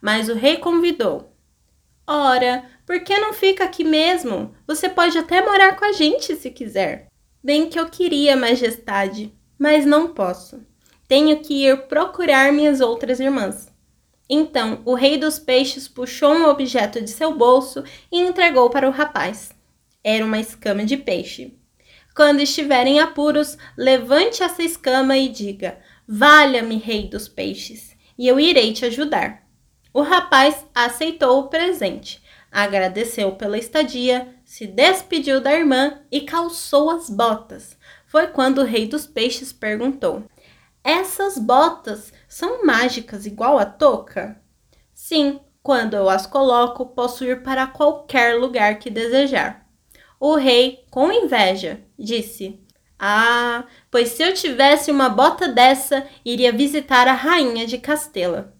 Mas 0.00 0.28
o 0.28 0.34
rei 0.34 0.56
convidou. 0.56 1.32
Ora, 2.06 2.64
por 2.84 3.00
que 3.00 3.16
não 3.18 3.32
fica 3.32 3.64
aqui 3.64 3.84
mesmo? 3.84 4.54
Você 4.66 4.88
pode 4.88 5.16
até 5.16 5.40
morar 5.40 5.76
com 5.76 5.84
a 5.84 5.92
gente 5.92 6.34
se 6.36 6.50
quiser. 6.50 7.06
Bem 7.42 7.68
que 7.68 7.78
eu 7.78 7.88
queria, 7.88 8.36
majestade, 8.36 9.32
mas 9.58 9.86
não 9.86 10.08
posso 10.08 10.60
tenho 11.12 11.40
que 11.40 11.66
ir 11.66 11.88
procurar 11.88 12.50
minhas 12.54 12.80
outras 12.80 13.20
irmãs. 13.20 13.70
Então 14.30 14.80
o 14.86 14.94
rei 14.94 15.18
dos 15.18 15.38
peixes 15.38 15.86
puxou 15.86 16.32
um 16.32 16.48
objeto 16.48 17.02
de 17.02 17.10
seu 17.10 17.34
bolso 17.34 17.84
e 18.10 18.18
entregou 18.18 18.70
para 18.70 18.88
o 18.88 18.90
rapaz. 18.90 19.50
Era 20.04 20.24
uma 20.24 20.38
escama 20.38 20.84
de 20.84 20.96
peixe. 20.96 21.56
Quando 22.14 22.40
estiverem 22.40 23.00
apuros, 23.00 23.56
levante 23.76 24.42
essa 24.42 24.62
escama 24.62 25.16
e 25.16 25.28
diga: 25.28 25.78
Valha-me, 26.06 26.76
rei 26.76 27.08
dos 27.08 27.28
peixes, 27.28 27.96
e 28.18 28.28
eu 28.28 28.38
irei 28.38 28.72
te 28.72 28.84
ajudar. 28.84 29.46
O 29.94 30.02
rapaz 30.02 30.66
aceitou 30.74 31.40
o 31.40 31.48
presente, 31.48 32.22
agradeceu 32.50 33.32
pela 33.32 33.58
estadia, 33.58 34.34
se 34.44 34.66
despediu 34.66 35.40
da 35.40 35.52
irmã 35.52 36.00
e 36.10 36.22
calçou 36.22 36.90
as 36.90 37.08
botas. 37.08 37.76
Foi 38.06 38.26
quando 38.26 38.58
o 38.58 38.64
rei 38.64 38.86
dos 38.86 39.06
peixes 39.06 39.52
perguntou: 39.52 40.24
essas 40.84 41.38
botas 41.38 42.12
são 42.28 42.66
mágicas 42.66 43.24
igual 43.24 43.56
a 43.56 43.64
touca? 43.64 44.42
Sim, 44.92 45.40
quando 45.62 45.94
eu 45.94 46.08
as 46.08 46.26
coloco, 46.26 46.86
posso 46.86 47.24
ir 47.24 47.42
para 47.42 47.68
qualquer 47.68 48.36
lugar 48.36 48.80
que 48.80 48.90
desejar. 48.90 49.61
O 50.24 50.36
rei, 50.36 50.84
com 50.88 51.10
inveja, 51.10 51.80
disse: 51.98 52.60
Ah, 52.96 53.64
pois 53.90 54.10
se 54.10 54.22
eu 54.22 54.32
tivesse 54.32 54.88
uma 54.88 55.08
bota 55.08 55.48
dessa, 55.48 56.06
iria 56.24 56.52
visitar 56.52 57.08
a 57.08 57.12
rainha 57.12 57.66
de 57.66 57.76
Castela. 57.76 58.54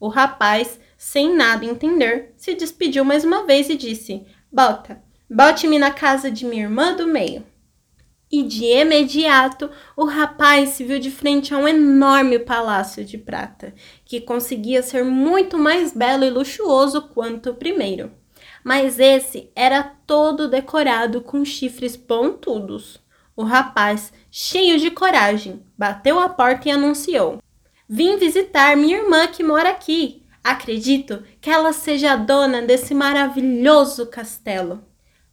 O 0.00 0.08
rapaz, 0.08 0.80
sem 0.98 1.32
nada 1.32 1.64
entender, 1.64 2.34
se 2.36 2.52
despediu 2.56 3.04
mais 3.04 3.22
uma 3.22 3.46
vez 3.46 3.70
e 3.70 3.76
disse: 3.76 4.26
Bota, 4.50 5.00
bote-me 5.30 5.78
na 5.78 5.92
casa 5.92 6.32
de 6.32 6.44
minha 6.44 6.64
irmã 6.64 6.96
do 6.96 7.06
meio 7.06 7.46
e 8.28 8.42
de 8.42 8.64
imediato 8.64 9.70
o 9.96 10.06
rapaz 10.06 10.70
se 10.70 10.82
viu 10.82 10.98
de 10.98 11.12
frente 11.12 11.54
a 11.54 11.58
um 11.58 11.68
enorme 11.68 12.40
palácio 12.40 13.04
de 13.04 13.16
prata, 13.16 13.72
que 14.04 14.20
conseguia 14.20 14.82
ser 14.82 15.04
muito 15.04 15.56
mais 15.56 15.92
belo 15.92 16.24
e 16.24 16.30
luxuoso 16.30 17.02
quanto 17.02 17.50
o 17.50 17.54
primeiro. 17.54 18.10
Mas 18.64 18.98
esse 18.98 19.50
era 19.54 19.82
todo 20.06 20.48
decorado 20.48 21.20
com 21.20 21.44
chifres 21.44 21.98
pontudos. 21.98 22.98
O 23.36 23.42
rapaz, 23.42 24.10
cheio 24.30 24.78
de 24.78 24.90
coragem, 24.90 25.62
bateu 25.76 26.18
a 26.18 26.30
porta 26.30 26.68
e 26.68 26.72
anunciou: 26.72 27.42
Vim 27.86 28.16
visitar 28.16 28.74
minha 28.74 28.96
irmã 28.96 29.26
que 29.26 29.42
mora 29.42 29.68
aqui. 29.68 30.22
Acredito 30.42 31.22
que 31.40 31.50
ela 31.50 31.72
seja 31.74 32.12
a 32.12 32.16
dona 32.16 32.62
desse 32.62 32.94
maravilhoso 32.94 34.06
castelo. 34.06 34.82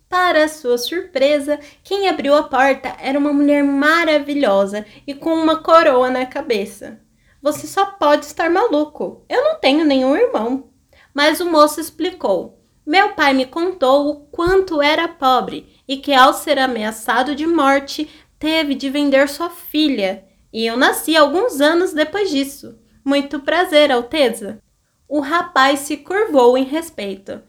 Para 0.10 0.50
sua 0.50 0.78
surpresa, 0.78 1.58
quem 1.84 2.10
abriu 2.10 2.36
a 2.36 2.44
porta 2.44 2.96
era 3.00 3.17
uma 3.17 3.32
mulher 3.32 3.63
maravilhosa 3.63 4.86
e 5.08 5.13
com 5.13 5.34
uma 5.34 5.63
coroa 5.63 6.10
na 6.10 6.26
cabeça. 6.26 7.00
Você 7.41 7.65
só 7.65 7.86
pode 7.86 8.26
estar 8.26 8.50
maluco. 8.50 9.26
Eu 9.30 9.44
não 9.44 9.56
tenho 9.56 9.86
nenhum 9.86 10.15
irmão. 10.15 10.70
Mas 11.13 11.39
o 11.39 11.50
moço 11.50 11.80
explicou. 11.80 12.61
Meu 12.91 13.13
pai 13.13 13.34
me 13.34 13.45
contou 13.45 14.10
o 14.10 14.15
quanto 14.25 14.82
era 14.82 15.08
pobre 15.08 15.65
e 15.88 15.95
que, 15.95 16.13
ao 16.13 16.34
ser 16.34 16.60
ameaçado 16.60 17.34
de 17.34 17.47
morte, 17.47 18.10
teve 18.38 18.75
de 18.75 18.89
vender 18.89 19.30
sua 19.30 19.49
filha. 19.49 20.25
E 20.51 20.65
eu 20.65 20.75
nasci 20.75 21.15
alguns 21.15 21.62
anos 21.62 21.93
depois 21.93 22.30
disso. 22.30 22.77
Muito 23.01 23.39
prazer, 23.39 23.93
Alteza. 23.93 24.62
O 25.08 25.21
rapaz 25.21 25.80
se 25.80 25.95
curvou 25.95 26.58
em 26.58 26.65
respeito 26.65 27.41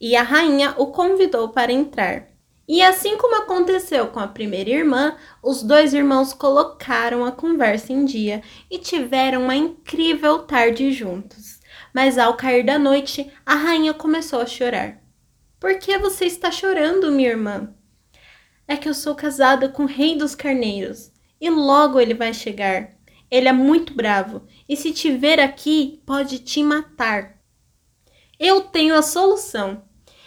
e 0.00 0.16
a 0.16 0.24
rainha 0.24 0.74
o 0.76 0.88
convidou 0.88 1.50
para 1.50 1.70
entrar. 1.72 2.26
E 2.66 2.82
assim 2.82 3.16
como 3.16 3.40
aconteceu 3.40 4.08
com 4.08 4.18
a 4.18 4.26
primeira 4.26 4.70
irmã, 4.70 5.14
os 5.40 5.62
dois 5.62 5.94
irmãos 5.94 6.34
colocaram 6.34 7.24
a 7.24 7.30
conversa 7.30 7.92
em 7.92 8.04
dia 8.04 8.42
e 8.68 8.78
tiveram 8.78 9.44
uma 9.44 9.54
incrível 9.54 10.40
tarde 10.40 10.90
juntos. 10.90 11.57
Mas 11.98 12.16
ao 12.16 12.34
cair 12.34 12.64
da 12.64 12.78
noite, 12.78 13.28
a 13.44 13.56
rainha 13.56 13.92
começou 13.92 14.40
a 14.40 14.46
chorar. 14.46 15.02
Por 15.58 15.80
que 15.80 15.98
você 15.98 16.26
está 16.26 16.48
chorando, 16.48 17.10
minha 17.10 17.30
irmã? 17.30 17.74
É 18.68 18.76
que 18.76 18.88
eu 18.88 18.94
sou 18.94 19.16
casada 19.16 19.68
com 19.68 19.82
o 19.82 19.86
rei 19.86 20.16
dos 20.16 20.32
carneiros 20.32 21.10
e 21.40 21.50
logo 21.50 21.98
ele 21.98 22.14
vai 22.14 22.32
chegar. 22.32 22.90
Ele 23.28 23.48
é 23.48 23.52
muito 23.52 23.92
bravo 23.94 24.46
e 24.68 24.76
se 24.76 24.92
te 24.92 25.10
ver 25.10 25.40
aqui, 25.40 26.00
pode 26.06 26.38
te 26.38 26.62
matar. 26.62 27.40
Eu 28.38 28.60
tenho 28.60 28.94
a 28.94 29.02
solução. 29.02 29.82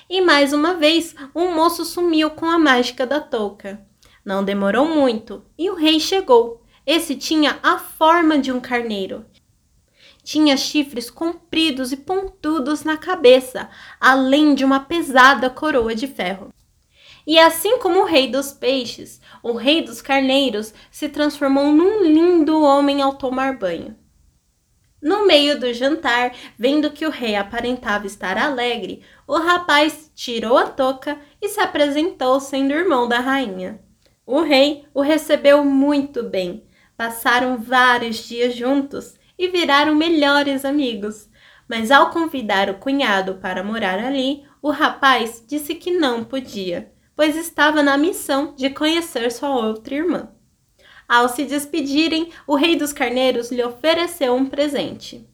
E 0.10 0.20
mais 0.20 0.52
uma 0.52 0.74
vez, 0.74 1.16
um 1.34 1.56
moço 1.56 1.86
sumiu 1.86 2.32
com 2.32 2.48
a 2.48 2.60
mágica 2.60 3.08
da 3.08 3.22
touca. 3.22 3.82
Não 4.26 4.44
demorou 4.44 4.86
muito 4.86 5.46
e 5.58 5.70
o 5.70 5.76
rei 5.76 6.02
chegou. 6.02 6.66
Esse 6.86 7.16
tinha 7.16 7.60
a 7.64 7.78
forma 7.78 8.38
de 8.38 8.52
um 8.52 8.60
carneiro. 8.60 9.26
Tinha 10.24 10.56
chifres 10.56 11.10
compridos 11.10 11.92
e 11.92 11.98
pontudos 11.98 12.84
na 12.84 12.98
cabeça, 12.98 13.70
além 14.00 14.54
de 14.54 14.64
uma 14.64 14.80
pesada 14.80 15.50
coroa 15.50 15.96
de 15.96 16.08
ferro. 16.08 16.54
E 17.26 17.38
assim 17.40 17.78
como 17.80 18.02
o 18.02 18.06
rei 18.06 18.30
dos 18.30 18.52
peixes, 18.52 19.22
o 19.44 19.54
rei 19.54 19.82
dos 19.82 20.02
carneiros 20.02 20.74
se 20.90 21.08
transformou 21.10 21.72
num 21.72 22.04
lindo 22.04 22.62
homem 22.62 23.02
ao 23.02 23.14
tomar 23.14 23.58
banho. 23.58 23.96
No 25.02 25.26
meio 25.26 25.60
do 25.60 25.74
jantar, 25.74 26.32
vendo 26.58 26.92
que 26.92 27.08
o 27.08 27.10
rei 27.10 27.36
aparentava 27.36 28.06
estar 28.06 28.38
alegre, 28.38 29.02
o 29.28 29.36
rapaz 29.38 30.12
tirou 30.14 30.58
a 30.58 30.68
touca 30.68 31.20
e 31.42 31.50
se 31.50 31.60
apresentou 31.60 32.40
sendo 32.40 32.74
irmão 32.74 33.08
da 33.08 33.20
rainha. 33.20 33.82
O 34.26 34.42
rei 34.42 34.86
o 34.94 35.02
recebeu 35.02 35.66
muito 35.66 36.22
bem. 36.22 36.64
Passaram 36.96 37.58
vários 37.58 38.28
dias 38.28 38.56
juntos 38.56 39.16
e 39.42 39.48
viraram 39.48 39.96
melhores 39.96 40.64
amigos. 40.64 41.28
Mas 41.68 41.90
ao 41.90 42.12
convidar 42.12 42.70
o 42.70 42.76
cunhado 42.76 43.36
para 43.42 43.64
morar 43.64 43.98
ali, 43.98 44.44
o 44.62 44.70
rapaz 44.70 45.44
disse 45.48 45.74
que 45.74 45.90
não 45.90 46.24
podia, 46.24 46.92
pois 47.16 47.36
estava 47.36 47.82
na 47.82 47.98
missão 47.98 48.54
de 48.56 48.70
conhecer 48.70 49.32
sua 49.32 49.50
outra 49.50 49.96
irmã. 49.96 50.30
Ao 51.10 51.28
se 51.28 51.44
despedirem, 51.44 52.30
o 52.46 52.56
rei 52.56 52.76
dos 52.76 52.94
carneiros 52.94 53.52
lhe 53.52 53.64
ofereceu 53.64 54.36
um 54.36 54.46
presente. 54.46 55.28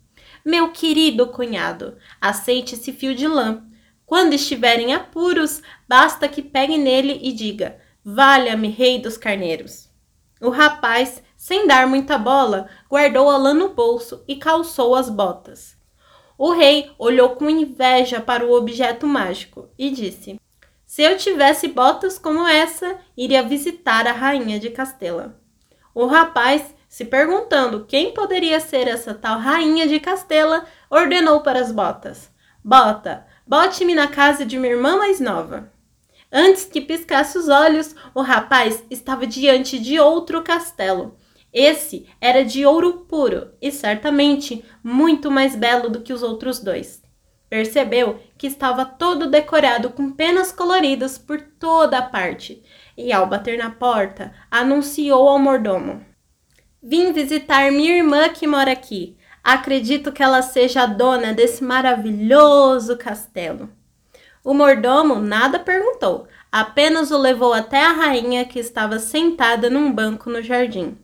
Meu 0.46 0.72
querido 0.72 1.28
cunhado, 1.28 1.98
aceite 2.22 2.76
esse 2.76 2.94
fio 2.94 3.14
de 3.14 3.28
lã. 3.28 3.62
Quando 4.06 4.32
estiverem 4.32 4.94
apuros, 4.94 5.62
basta 5.86 6.30
que 6.30 6.42
pegue 6.42 6.78
nele 6.78 7.20
e 7.22 7.34
diga: 7.34 7.78
Valha-me, 8.06 8.70
rei 8.70 9.02
dos 9.02 9.18
carneiros. 9.18 9.90
O 10.40 10.50
rapaz, 10.50 11.22
sem 11.38 11.68
dar 11.68 11.86
muita 11.88 12.18
bola, 12.18 12.68
guardou 12.90 13.30
a 13.30 13.38
lã 13.38 13.54
no 13.54 13.70
bolso 13.70 14.24
e 14.28 14.36
calçou 14.36 14.96
as 14.96 15.08
botas. 15.08 15.78
O 16.38 16.52
rei 16.52 16.92
olhou 16.98 17.30
com 17.36 17.50
inveja 17.50 18.20
para 18.20 18.46
o 18.46 18.54
objeto 18.54 19.08
mágico 19.08 19.70
e 19.78 19.90
disse: 19.92 20.40
Se 20.86 21.04
eu 21.04 21.16
tivesse 21.16 21.68
botas 21.68 22.18
como 22.18 22.48
essa, 22.48 22.98
iria 23.16 23.44
visitar 23.44 24.08
a 24.08 24.12
rainha 24.12 24.60
de 24.60 24.72
Castela. 24.72 25.40
O 25.94 26.06
rapaz, 26.06 26.76
se 26.90 27.06
perguntando 27.06 27.86
quem 27.86 28.14
poderia 28.14 28.60
ser 28.60 28.88
essa 28.88 29.14
tal 29.14 29.40
rainha 29.40 29.88
de 29.88 30.00
Castela, 30.00 30.66
ordenou 30.90 31.42
para 31.42 31.60
as 31.60 31.72
botas: 31.72 32.30
Bota, 32.64 33.26
bote-me 33.46 33.96
na 33.96 34.08
casa 34.08 34.46
de 34.46 34.58
minha 34.58 34.74
irmã 34.74 34.98
mais 34.98 35.20
nova. 35.20 35.72
Antes 36.32 36.66
que 36.66 36.82
piscasse 36.82 37.38
os 37.38 37.48
olhos, 37.48 37.96
o 38.14 38.22
rapaz 38.22 38.84
estava 38.92 39.26
diante 39.26 39.80
de 39.80 40.00
outro 40.00 40.44
castelo. 40.44 41.18
Esse 41.60 42.08
era 42.22 42.46
de 42.46 42.68
ouro 42.68 43.08
puro 43.10 43.50
e 43.60 43.72
certamente 43.72 44.64
muito 44.84 45.32
mais 45.32 45.56
belo 45.56 45.90
do 45.90 46.02
que 46.02 46.14
os 46.14 46.22
outros 46.22 46.60
dois. 46.60 47.02
Percebeu 47.50 48.20
que 48.38 48.46
estava 48.46 48.86
todo 48.86 49.28
decorado 49.28 49.90
com 49.90 50.12
penas 50.12 50.52
coloridas 50.52 51.18
por 51.18 51.42
toda 51.42 51.98
a 51.98 52.04
parte 52.04 52.62
e, 52.96 53.12
ao 53.12 53.26
bater 53.26 53.58
na 53.58 53.72
porta, 53.72 54.36
anunciou 54.52 55.28
ao 55.28 55.40
mordomo: 55.40 56.06
Vim 56.80 57.12
visitar 57.12 57.72
minha 57.72 57.98
irmã 57.98 58.30
que 58.30 58.46
mora 58.46 58.72
aqui. 58.72 59.18
Acredito 59.44 60.12
que 60.12 60.22
ela 60.22 60.44
seja 60.44 60.84
a 60.84 60.86
dona 60.86 61.34
desse 61.34 61.64
maravilhoso 61.64 62.96
castelo. 62.98 63.68
O 64.44 64.54
mordomo 64.54 65.16
nada 65.16 65.58
perguntou, 65.58 66.28
apenas 66.52 67.10
o 67.10 67.18
levou 67.18 67.52
até 67.52 67.84
a 67.84 67.94
rainha 67.94 68.46
que 68.46 68.60
estava 68.60 69.00
sentada 69.00 69.72
num 69.72 69.92
banco 69.92 70.30
no 70.30 70.44
jardim. 70.44 70.96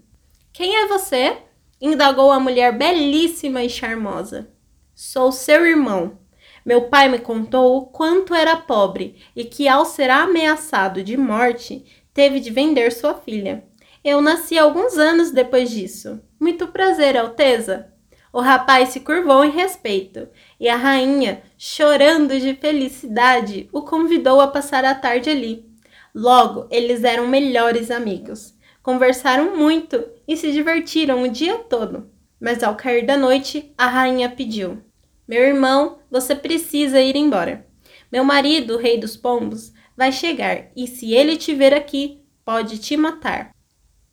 Quem 0.53 0.75
é 0.75 0.87
você? 0.87 1.37
indagou 1.81 2.31
a 2.31 2.39
mulher 2.39 2.77
belíssima 2.77 3.63
e 3.63 3.69
charmosa. 3.69 4.47
Sou 4.93 5.31
seu 5.31 5.65
irmão, 5.65 6.19
meu 6.63 6.83
pai 6.83 7.09
me 7.09 7.17
contou 7.17 7.75
o 7.75 7.87
quanto 7.87 8.35
era 8.35 8.55
pobre 8.55 9.15
e 9.35 9.43
que, 9.43 9.67
ao 9.67 9.83
ser 9.83 10.11
ameaçado 10.11 11.03
de 11.03 11.17
morte, 11.17 11.83
teve 12.13 12.39
de 12.39 12.51
vender 12.51 12.91
sua 12.91 13.15
filha. 13.15 13.65
Eu 14.03 14.21
nasci 14.21 14.55
alguns 14.55 14.95
anos 14.95 15.31
depois 15.31 15.71
disso. 15.71 16.21
Muito 16.39 16.67
prazer, 16.67 17.17
Alteza. 17.17 17.91
O 18.31 18.39
rapaz 18.39 18.89
se 18.89 18.99
curvou 18.99 19.43
em 19.43 19.49
respeito 19.49 20.27
e 20.59 20.69
a 20.69 20.75
rainha, 20.75 21.41
chorando 21.57 22.39
de 22.39 22.53
felicidade, 22.53 23.67
o 23.73 23.81
convidou 23.81 24.39
a 24.39 24.47
passar 24.47 24.85
a 24.85 24.93
tarde 24.93 25.31
ali. 25.31 25.65
Logo, 26.13 26.67
eles 26.69 27.03
eram 27.03 27.27
melhores 27.27 27.89
amigos. 27.89 28.52
Conversaram 28.83 29.57
muito 29.57 30.03
e 30.27 30.37
se 30.37 30.51
divertiram 30.51 31.23
o 31.23 31.27
dia 31.27 31.57
todo. 31.57 32.11
Mas 32.39 32.61
ao 32.61 32.75
cair 32.75 33.05
da 33.05 33.17
noite, 33.17 33.73
a 33.77 33.87
rainha 33.87 34.29
pediu: 34.29 34.83
meu 35.25 35.41
irmão, 35.41 35.99
você 36.11 36.35
precisa 36.35 36.99
ir 36.99 37.15
embora. 37.15 37.65
Meu 38.11 38.25
marido, 38.25 38.75
o 38.75 38.77
rei 38.77 38.99
dos 38.99 39.15
pombos, 39.15 39.71
vai 39.95 40.11
chegar 40.11 40.67
e 40.75 40.85
se 40.85 41.13
ele 41.13 41.37
te 41.37 41.55
ver 41.55 41.73
aqui, 41.73 42.21
pode 42.43 42.77
te 42.77 42.97
matar. 42.97 43.51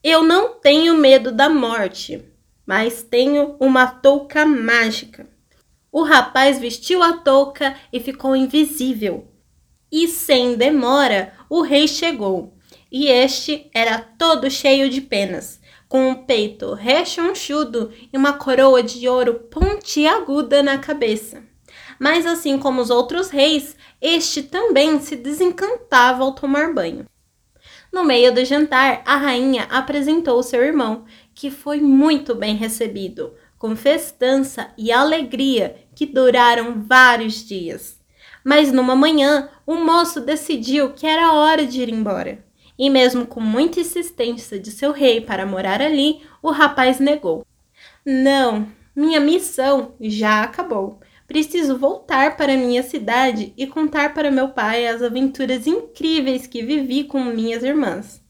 Eu 0.05 0.23
não 0.23 0.61
tenho 0.61 0.95
medo 0.95 1.33
da 1.33 1.49
morte, 1.49 2.25
mas 2.65 3.03
tenho 3.03 3.57
uma 3.59 3.89
touca 3.89 4.47
mágica. 4.47 5.29
O 5.91 6.03
rapaz 6.03 6.61
vestiu 6.61 7.03
a 7.03 7.15
touca 7.15 7.77
e 7.93 7.99
ficou 7.99 8.37
invisível. 8.37 9.27
E 9.91 10.07
sem 10.07 10.55
demora, 10.55 11.35
o 11.51 11.63
rei 11.63 11.89
chegou, 11.89 12.57
e 12.91 13.07
este 13.07 13.71
era 13.73 13.99
todo 13.99 14.51
cheio 14.51 14.91
de 14.91 15.01
penas 15.01 15.61
com 15.91 16.09
um 16.09 16.15
peito 16.15 16.73
rechonchudo 16.73 17.93
e 18.13 18.17
uma 18.17 18.35
coroa 18.35 18.81
de 18.81 19.09
ouro 19.09 19.35
pontiaguda 19.35 20.63
na 20.63 20.79
cabeça. 20.79 21.43
Mas 21.99 22.25
assim 22.25 22.57
como 22.59 22.81
os 22.81 22.91
outros 22.91 23.29
reis, 23.29 23.77
este 24.01 24.45
também 24.45 25.01
se 25.01 25.17
desencantava 25.17 26.23
ao 26.23 26.33
tomar 26.33 26.73
banho. 26.73 27.07
No 27.93 28.05
meio 28.05 28.33
do 28.33 28.45
jantar, 28.45 29.03
a 29.05 29.17
rainha 29.17 29.65
apresentou 29.65 30.41
seu 30.45 30.63
irmão, 30.63 31.07
que 31.35 31.51
foi 31.51 31.81
muito 31.81 32.37
bem 32.37 32.55
recebido, 32.55 33.35
com 33.59 33.75
festança 33.75 34.71
e 34.79 34.93
alegria 34.93 35.77
que 35.93 36.07
duraram 36.07 36.85
vários 36.87 37.45
dias. 37.45 37.99
Mas 38.45 38.71
numa 38.71 38.95
manhã, 38.95 39.51
o 39.67 39.75
moço 39.75 40.21
decidiu 40.21 40.93
que 40.93 41.05
era 41.05 41.33
hora 41.33 41.67
de 41.67 41.83
ir 41.83 41.89
embora 41.89 42.49
e 42.81 42.89
mesmo 42.89 43.27
com 43.27 43.41
muita 43.41 43.79
insistência 43.79 44.59
de 44.59 44.71
seu 44.71 44.91
rei 44.91 45.21
para 45.21 45.45
morar 45.45 45.83
ali, 45.83 46.23
o 46.43 46.51
rapaz 46.51 46.99
negou. 46.99 47.45
Não, 48.07 48.69
minha 48.97 49.21
missão 49.21 49.93
já 50.01 50.43
acabou. 50.43 50.99
Preciso 51.29 51.77
voltar 51.77 52.39
para 52.39 52.57
minha 52.57 52.83
cidade 52.83 53.53
e 53.55 53.67
contar 53.67 54.15
para 54.15 54.31
meu 54.31 54.49
pai 54.49 54.87
as 54.87 55.03
aventuras 55.03 55.67
incríveis 55.67 56.47
que 56.47 56.63
vivi 56.63 57.05
com 57.05 57.23
minhas 57.23 57.63
irmãs. 57.63 58.25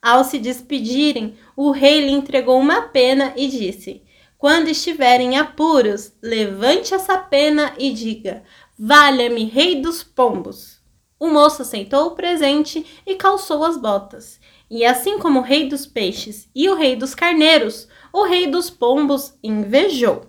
Ao 0.00 0.24
se 0.24 0.38
despedirem, 0.38 1.36
o 1.54 1.70
rei 1.70 2.00
lhe 2.00 2.12
entregou 2.12 2.58
uma 2.58 2.80
pena 2.80 3.34
e 3.36 3.48
disse: 3.48 4.02
Quando 4.38 4.68
estiverem 4.68 5.36
apuros, 5.36 6.14
levante 6.22 6.94
essa 6.94 7.18
pena 7.18 7.74
e 7.78 7.92
diga: 7.92 8.44
Valha-me, 8.78 9.44
rei 9.44 9.82
dos 9.82 10.02
pombos. 10.02 10.79
O 11.20 11.28
moço 11.28 11.60
aceitou 11.60 12.06
o 12.06 12.10
presente 12.12 13.02
e 13.06 13.14
calçou 13.14 13.62
as 13.62 13.76
botas. 13.76 14.40
E 14.70 14.86
assim 14.86 15.18
como 15.18 15.40
o 15.40 15.42
rei 15.42 15.68
dos 15.68 15.84
peixes 15.84 16.48
e 16.54 16.66
o 16.70 16.74
rei 16.74 16.96
dos 16.96 17.14
carneiros, 17.14 17.86
o 18.10 18.24
rei 18.24 18.46
dos 18.46 18.70
pombos 18.70 19.38
invejou. 19.44 20.22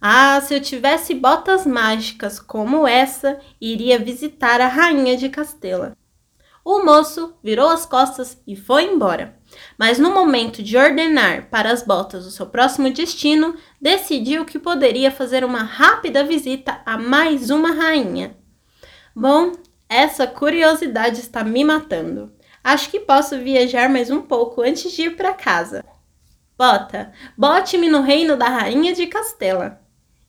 Ah, 0.00 0.40
se 0.40 0.54
eu 0.54 0.60
tivesse 0.60 1.14
botas 1.14 1.66
mágicas 1.66 2.40
como 2.40 2.88
essa, 2.88 3.38
iria 3.60 3.98
visitar 3.98 4.58
a 4.58 4.68
rainha 4.68 5.18
de 5.18 5.28
Castela. 5.28 5.94
O 6.64 6.82
moço 6.82 7.34
virou 7.44 7.68
as 7.68 7.84
costas 7.84 8.40
e 8.46 8.56
foi 8.56 8.84
embora. 8.84 9.38
Mas 9.78 9.98
no 9.98 10.14
momento 10.14 10.62
de 10.62 10.78
ordenar 10.78 11.50
para 11.50 11.70
as 11.70 11.82
botas 11.82 12.26
o 12.26 12.30
seu 12.30 12.46
próximo 12.46 12.90
destino, 12.90 13.54
decidiu 13.78 14.46
que 14.46 14.58
poderia 14.58 15.10
fazer 15.10 15.44
uma 15.44 15.62
rápida 15.62 16.24
visita 16.24 16.80
a 16.86 16.96
mais 16.96 17.50
uma 17.50 17.72
rainha. 17.72 18.37
Bom, 19.14 19.52
essa 19.88 20.26
curiosidade 20.26 21.20
está 21.20 21.42
me 21.42 21.64
matando. 21.64 22.32
Acho 22.62 22.90
que 22.90 23.00
posso 23.00 23.38
viajar 23.38 23.88
mais 23.88 24.10
um 24.10 24.20
pouco 24.20 24.60
antes 24.62 24.92
de 24.92 25.02
ir 25.02 25.16
para 25.16 25.32
casa. 25.32 25.84
Bota, 26.56 27.12
bote-me 27.36 27.88
no 27.88 28.02
reino 28.02 28.36
da 28.36 28.48
rainha 28.48 28.92
de 28.92 29.06
Castela. 29.06 29.80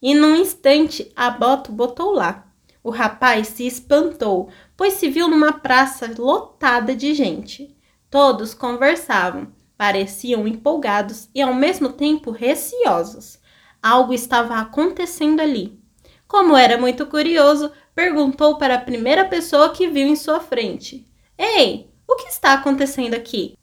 E 0.02 0.14
num 0.14 0.36
instante 0.36 1.12
a 1.16 1.30
bota 1.30 1.72
botou 1.72 2.12
lá. 2.12 2.48
O 2.82 2.90
rapaz 2.90 3.48
se 3.48 3.68
espantou, 3.68 4.50
pois 4.78 4.94
se 4.94 5.10
viu 5.10 5.28
numa 5.28 5.52
praça 5.52 6.10
lotada 6.18 6.96
de 6.96 7.14
gente. 7.14 7.76
Todos 8.10 8.54
conversavam, 8.54 9.52
pareciam 9.78 10.48
empolgados 10.48 11.30
e 11.36 11.42
ao 11.42 11.54
mesmo 11.54 11.90
tempo 11.90 12.32
receosos. 12.32 13.40
Algo 13.84 14.14
estava 14.14 14.56
acontecendo 14.56 15.42
ali. 15.42 15.80
Como 16.28 16.56
era 16.56 16.78
muito 16.78 17.06
curioso, 17.08 17.72
perguntou 18.00 18.58
para 18.58 18.76
a 18.76 18.80
primeira 18.80 19.26
pessoa 19.26 19.72
que 19.72 19.86
viu 19.90 20.08
em 20.08 20.16
sua 20.16 20.40
frente: 20.40 21.06
Ei, 21.38 21.92
o 22.08 22.16
que 22.16 22.30
está 22.30 22.54
acontecendo 22.54 23.14
aqui? 23.14 23.58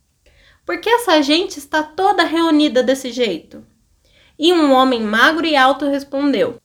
Por 0.66 0.78
que 0.78 0.90
essa 0.90 1.22
gente 1.22 1.58
está 1.58 1.82
toda 1.82 2.22
reunida 2.22 2.82
desse 2.82 3.10
jeito? 3.10 3.66
E 4.38 4.52
um 4.52 4.74
homem 4.74 5.00
magro 5.00 5.46
e 5.46 5.56
alto 5.56 5.86
respondeu: 5.86 6.60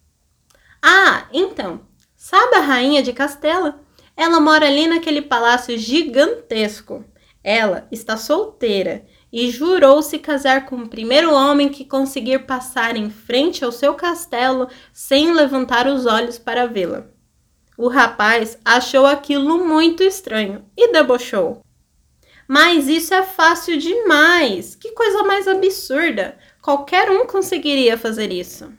Ah, 0.81 1.29
então, 1.31 1.79
sabe 2.13 2.57
a 2.57 2.59
rainha 2.59 3.01
de 3.01 3.13
Castela? 3.13 3.79
Ela 4.17 4.41
mora 4.41 4.67
ali 4.67 4.85
naquele 4.85 5.21
palácio 5.21 5.77
gigantesco. 5.77 7.05
Ela 7.41 7.87
está 7.89 8.17
solteira 8.17 9.05
e 9.31 9.49
jurou 9.49 10.01
se 10.01 10.19
casar 10.19 10.65
com 10.65 10.75
o 10.75 10.89
primeiro 10.89 11.33
homem 11.33 11.69
que 11.69 11.85
conseguir 11.85 12.39
passar 12.39 12.97
em 12.97 13.09
frente 13.09 13.63
ao 13.63 13.71
seu 13.71 13.93
castelo 13.93 14.67
sem 14.91 15.31
levantar 15.31 15.87
os 15.87 16.05
olhos 16.05 16.37
para 16.37 16.67
vê-la. 16.67 17.10
O 17.77 17.87
rapaz 17.87 18.57
achou 18.63 19.05
aquilo 19.05 19.65
muito 19.65 20.03
estranho 20.03 20.65
e 20.77 20.91
debochou. 20.91 21.61
Mas 22.47 22.87
isso 22.87 23.13
é 23.13 23.23
fácil 23.23 23.77
demais! 23.77 24.75
Que 24.75 24.91
coisa 24.91 25.23
mais 25.23 25.47
absurda! 25.47 26.37
Qualquer 26.61 27.09
um 27.09 27.25
conseguiria 27.25 27.97
fazer 27.97 28.31
isso. 28.31 28.71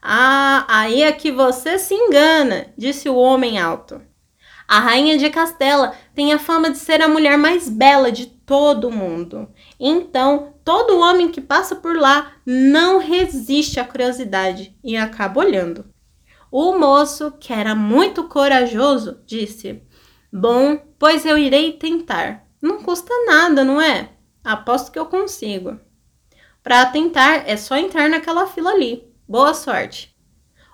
Ah, 0.00 0.64
aí 0.68 1.02
é 1.02 1.12
que 1.12 1.30
você 1.30 1.78
se 1.78 1.92
engana, 1.92 2.72
disse 2.78 3.08
o 3.08 3.16
homem 3.16 3.58
alto. 3.58 4.00
A 4.66 4.78
rainha 4.78 5.18
de 5.18 5.28
Castela 5.28 5.94
tem 6.14 6.32
a 6.32 6.38
fama 6.38 6.70
de 6.70 6.78
ser 6.78 7.02
a 7.02 7.08
mulher 7.08 7.36
mais 7.36 7.68
bela 7.68 8.12
de 8.12 8.26
todo 8.26 8.86
o 8.86 8.92
mundo. 8.92 9.48
Então, 9.80 10.54
todo 10.64 11.00
homem 11.00 11.28
que 11.28 11.40
passa 11.40 11.74
por 11.74 11.96
lá 11.96 12.32
não 12.46 12.98
resiste 12.98 13.80
à 13.80 13.84
curiosidade 13.84 14.72
e 14.84 14.96
acaba 14.96 15.40
olhando. 15.40 15.89
O 16.50 16.76
moço, 16.78 17.32
que 17.38 17.52
era 17.52 17.74
muito 17.74 18.24
corajoso, 18.24 19.20
disse: 19.24 19.82
Bom, 20.32 20.78
pois 20.98 21.24
eu 21.24 21.38
irei 21.38 21.72
tentar. 21.72 22.46
Não 22.60 22.82
custa 22.82 23.12
nada, 23.26 23.64
não 23.64 23.80
é? 23.80 24.10
Aposto 24.42 24.90
que 24.90 24.98
eu 24.98 25.06
consigo. 25.06 25.78
Para 26.62 26.86
tentar, 26.86 27.48
é 27.48 27.56
só 27.56 27.76
entrar 27.76 28.08
naquela 28.08 28.46
fila 28.46 28.70
ali. 28.70 29.04
Boa 29.28 29.54
sorte. 29.54 30.14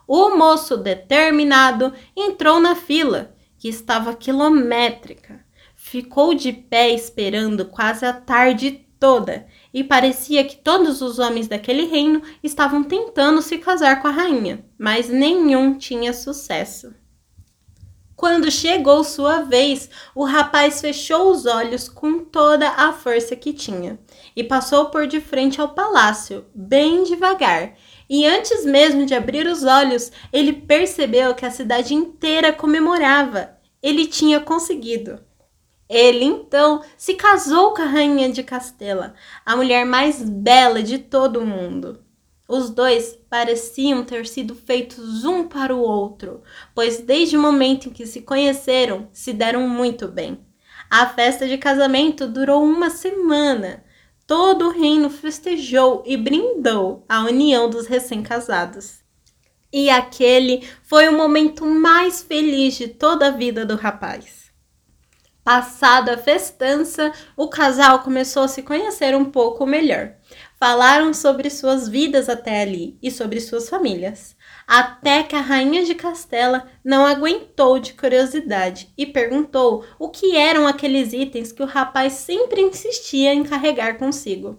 O 0.08 0.36
moço 0.36 0.76
determinado 0.76 1.92
entrou 2.16 2.58
na 2.58 2.74
fila, 2.74 3.34
que 3.58 3.68
estava 3.68 4.14
quilométrica. 4.14 5.44
Ficou 5.74 6.34
de 6.34 6.52
pé 6.52 6.90
esperando 6.90 7.66
quase 7.66 8.06
a 8.06 8.12
tarde 8.12 8.86
toda 8.98 9.46
e 9.76 9.84
parecia 9.84 10.42
que 10.42 10.56
todos 10.56 11.02
os 11.02 11.18
homens 11.18 11.48
daquele 11.48 11.84
reino 11.84 12.22
estavam 12.42 12.82
tentando 12.82 13.42
se 13.42 13.58
casar 13.58 14.00
com 14.00 14.08
a 14.08 14.10
rainha, 14.10 14.64
mas 14.78 15.10
nenhum 15.10 15.76
tinha 15.76 16.14
sucesso. 16.14 16.94
Quando 18.16 18.50
chegou 18.50 19.04
sua 19.04 19.42
vez, 19.42 19.90
o 20.14 20.24
rapaz 20.24 20.80
fechou 20.80 21.30
os 21.30 21.44
olhos 21.44 21.90
com 21.90 22.20
toda 22.20 22.70
a 22.70 22.90
força 22.90 23.36
que 23.36 23.52
tinha 23.52 23.98
e 24.34 24.42
passou 24.42 24.86
por 24.86 25.06
de 25.06 25.20
frente 25.20 25.60
ao 25.60 25.74
palácio, 25.74 26.46
bem 26.54 27.02
devagar. 27.02 27.74
E 28.08 28.24
antes 28.24 28.64
mesmo 28.64 29.04
de 29.04 29.14
abrir 29.14 29.46
os 29.46 29.62
olhos, 29.62 30.10
ele 30.32 30.54
percebeu 30.54 31.34
que 31.34 31.44
a 31.44 31.50
cidade 31.50 31.92
inteira 31.92 32.50
comemorava. 32.50 33.50
Ele 33.82 34.06
tinha 34.06 34.40
conseguido. 34.40 35.25
Ele 35.88 36.24
então 36.24 36.82
se 36.96 37.14
casou 37.14 37.72
com 37.72 37.82
a 37.82 37.86
rainha 37.86 38.30
de 38.30 38.42
Castela, 38.42 39.14
a 39.44 39.54
mulher 39.54 39.86
mais 39.86 40.22
bela 40.22 40.82
de 40.82 40.98
todo 40.98 41.40
o 41.40 41.46
mundo. 41.46 42.00
Os 42.48 42.70
dois 42.70 43.18
pareciam 43.28 44.04
ter 44.04 44.26
sido 44.26 44.54
feitos 44.54 45.24
um 45.24 45.48
para 45.48 45.74
o 45.74 45.80
outro, 45.80 46.42
pois 46.74 46.98
desde 46.98 47.36
o 47.36 47.40
momento 47.40 47.88
em 47.88 47.92
que 47.92 48.06
se 48.06 48.22
conheceram, 48.22 49.08
se 49.12 49.32
deram 49.32 49.68
muito 49.68 50.06
bem. 50.06 50.38
A 50.88 51.06
festa 51.06 51.46
de 51.48 51.58
casamento 51.58 52.28
durou 52.28 52.62
uma 52.62 52.88
semana. 52.88 53.84
Todo 54.26 54.66
o 54.66 54.70
reino 54.70 55.10
festejou 55.10 56.04
e 56.06 56.16
brindou 56.16 57.04
a 57.08 57.24
união 57.24 57.68
dos 57.68 57.86
recém-casados. 57.86 59.00
E 59.72 59.90
aquele 59.90 60.66
foi 60.82 61.08
o 61.08 61.16
momento 61.16 61.66
mais 61.66 62.22
feliz 62.22 62.74
de 62.74 62.88
toda 62.88 63.26
a 63.26 63.30
vida 63.30 63.66
do 63.66 63.74
rapaz. 63.74 64.45
Passada 65.46 66.14
a 66.14 66.18
festança, 66.18 67.12
o 67.36 67.46
casal 67.46 68.00
começou 68.00 68.42
a 68.42 68.48
se 68.48 68.64
conhecer 68.64 69.14
um 69.14 69.26
pouco 69.26 69.64
melhor. 69.64 70.14
Falaram 70.58 71.14
sobre 71.14 71.48
suas 71.50 71.88
vidas 71.88 72.28
até 72.28 72.62
ali 72.62 72.98
e 73.00 73.12
sobre 73.12 73.40
suas 73.40 73.68
famílias, 73.68 74.34
até 74.66 75.22
que 75.22 75.36
a 75.36 75.40
rainha 75.40 75.84
de 75.84 75.94
Castela 75.94 76.66
não 76.84 77.06
aguentou 77.06 77.78
de 77.78 77.92
curiosidade 77.92 78.92
e 78.98 79.06
perguntou 79.06 79.84
o 80.00 80.08
que 80.08 80.36
eram 80.36 80.66
aqueles 80.66 81.12
itens 81.12 81.52
que 81.52 81.62
o 81.62 81.66
rapaz 81.66 82.14
sempre 82.14 82.60
insistia 82.60 83.32
em 83.32 83.44
carregar 83.44 83.98
consigo. 83.98 84.58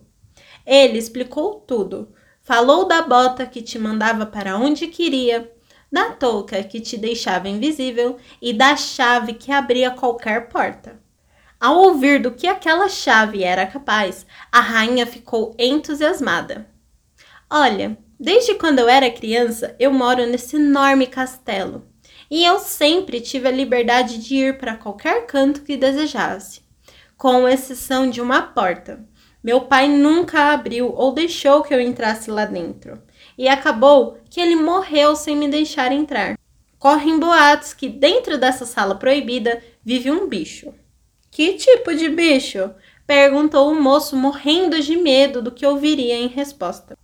Ele 0.66 0.98
explicou 0.98 1.56
tudo. 1.56 2.14
Falou 2.42 2.88
da 2.88 3.02
bota 3.02 3.46
que 3.46 3.62
te 3.62 3.78
mandava 3.78 4.26
para 4.26 4.58
onde 4.58 4.88
queria, 4.88 5.52
da 5.92 6.12
touca 6.12 6.62
que 6.64 6.80
te 6.80 6.98
deixava 6.98 7.48
invisível 7.48 8.18
e 8.42 8.54
da 8.54 8.76
chave 8.76 9.34
que 9.34 9.52
abria 9.52 9.92
qualquer 9.92 10.50
porta. 10.50 11.00
Ao 11.60 11.76
ouvir 11.78 12.22
do 12.22 12.32
que 12.32 12.46
aquela 12.46 12.88
chave 12.88 13.44
era 13.44 13.66
capaz, 13.66 14.26
a 14.52 14.60
rainha 14.60 15.08
ficou 15.08 15.56
entusiasmada. 15.58 16.68
Olha, 17.50 17.98
desde 18.20 18.54
quando 18.56 18.80
eu 18.80 18.88
era 18.88 19.10
criança, 19.10 19.76
eu 19.80 19.92
moro 19.92 20.26
nesse 20.28 20.58
enorme 20.58 21.08
castelo. 21.08 21.88
E 22.30 22.44
eu 22.44 22.60
sempre 22.60 23.22
tive 23.22 23.48
a 23.48 23.52
liberdade 23.52 24.18
de 24.20 24.36
ir 24.36 24.58
para 24.58 24.76
qualquer 24.76 25.26
canto 25.26 25.62
que 25.62 25.78
desejasse, 25.78 26.62
com 27.18 27.48
exceção 27.48 28.10
de 28.10 28.22
uma 28.22 28.42
porta. 28.42 29.04
Meu 29.42 29.62
pai 29.62 29.88
nunca 29.88 30.52
abriu 30.52 30.94
ou 30.94 31.14
deixou 31.14 31.64
que 31.64 31.74
eu 31.74 31.80
entrasse 31.80 32.30
lá 32.30 32.44
dentro. 32.46 33.02
E 33.38 33.48
acabou 33.48 34.18
que 34.38 34.42
ele 34.42 34.56
morreu 34.56 35.16
sem 35.16 35.36
me 35.36 35.48
deixar 35.48 35.92
entrar. 35.92 36.38
Correm 36.78 37.20
boatos 37.20 37.74
que 37.74 37.90
dentro 37.90 38.38
dessa 38.38 38.68
sala 38.68 38.94
proibida 38.94 39.64
vive 39.84 40.12
um 40.12 40.28
bicho. 40.28 40.72
Que 41.32 41.54
tipo 41.54 41.96
de 41.96 42.08
bicho? 42.08 42.70
perguntou 43.08 43.72
o 43.72 43.82
moço, 43.82 44.16
morrendo 44.16 44.80
de 44.80 44.96
medo 44.96 45.42
do 45.42 45.50
que 45.50 45.66
ouviria 45.66 46.16
em 46.16 46.28
resposta. 46.28 46.96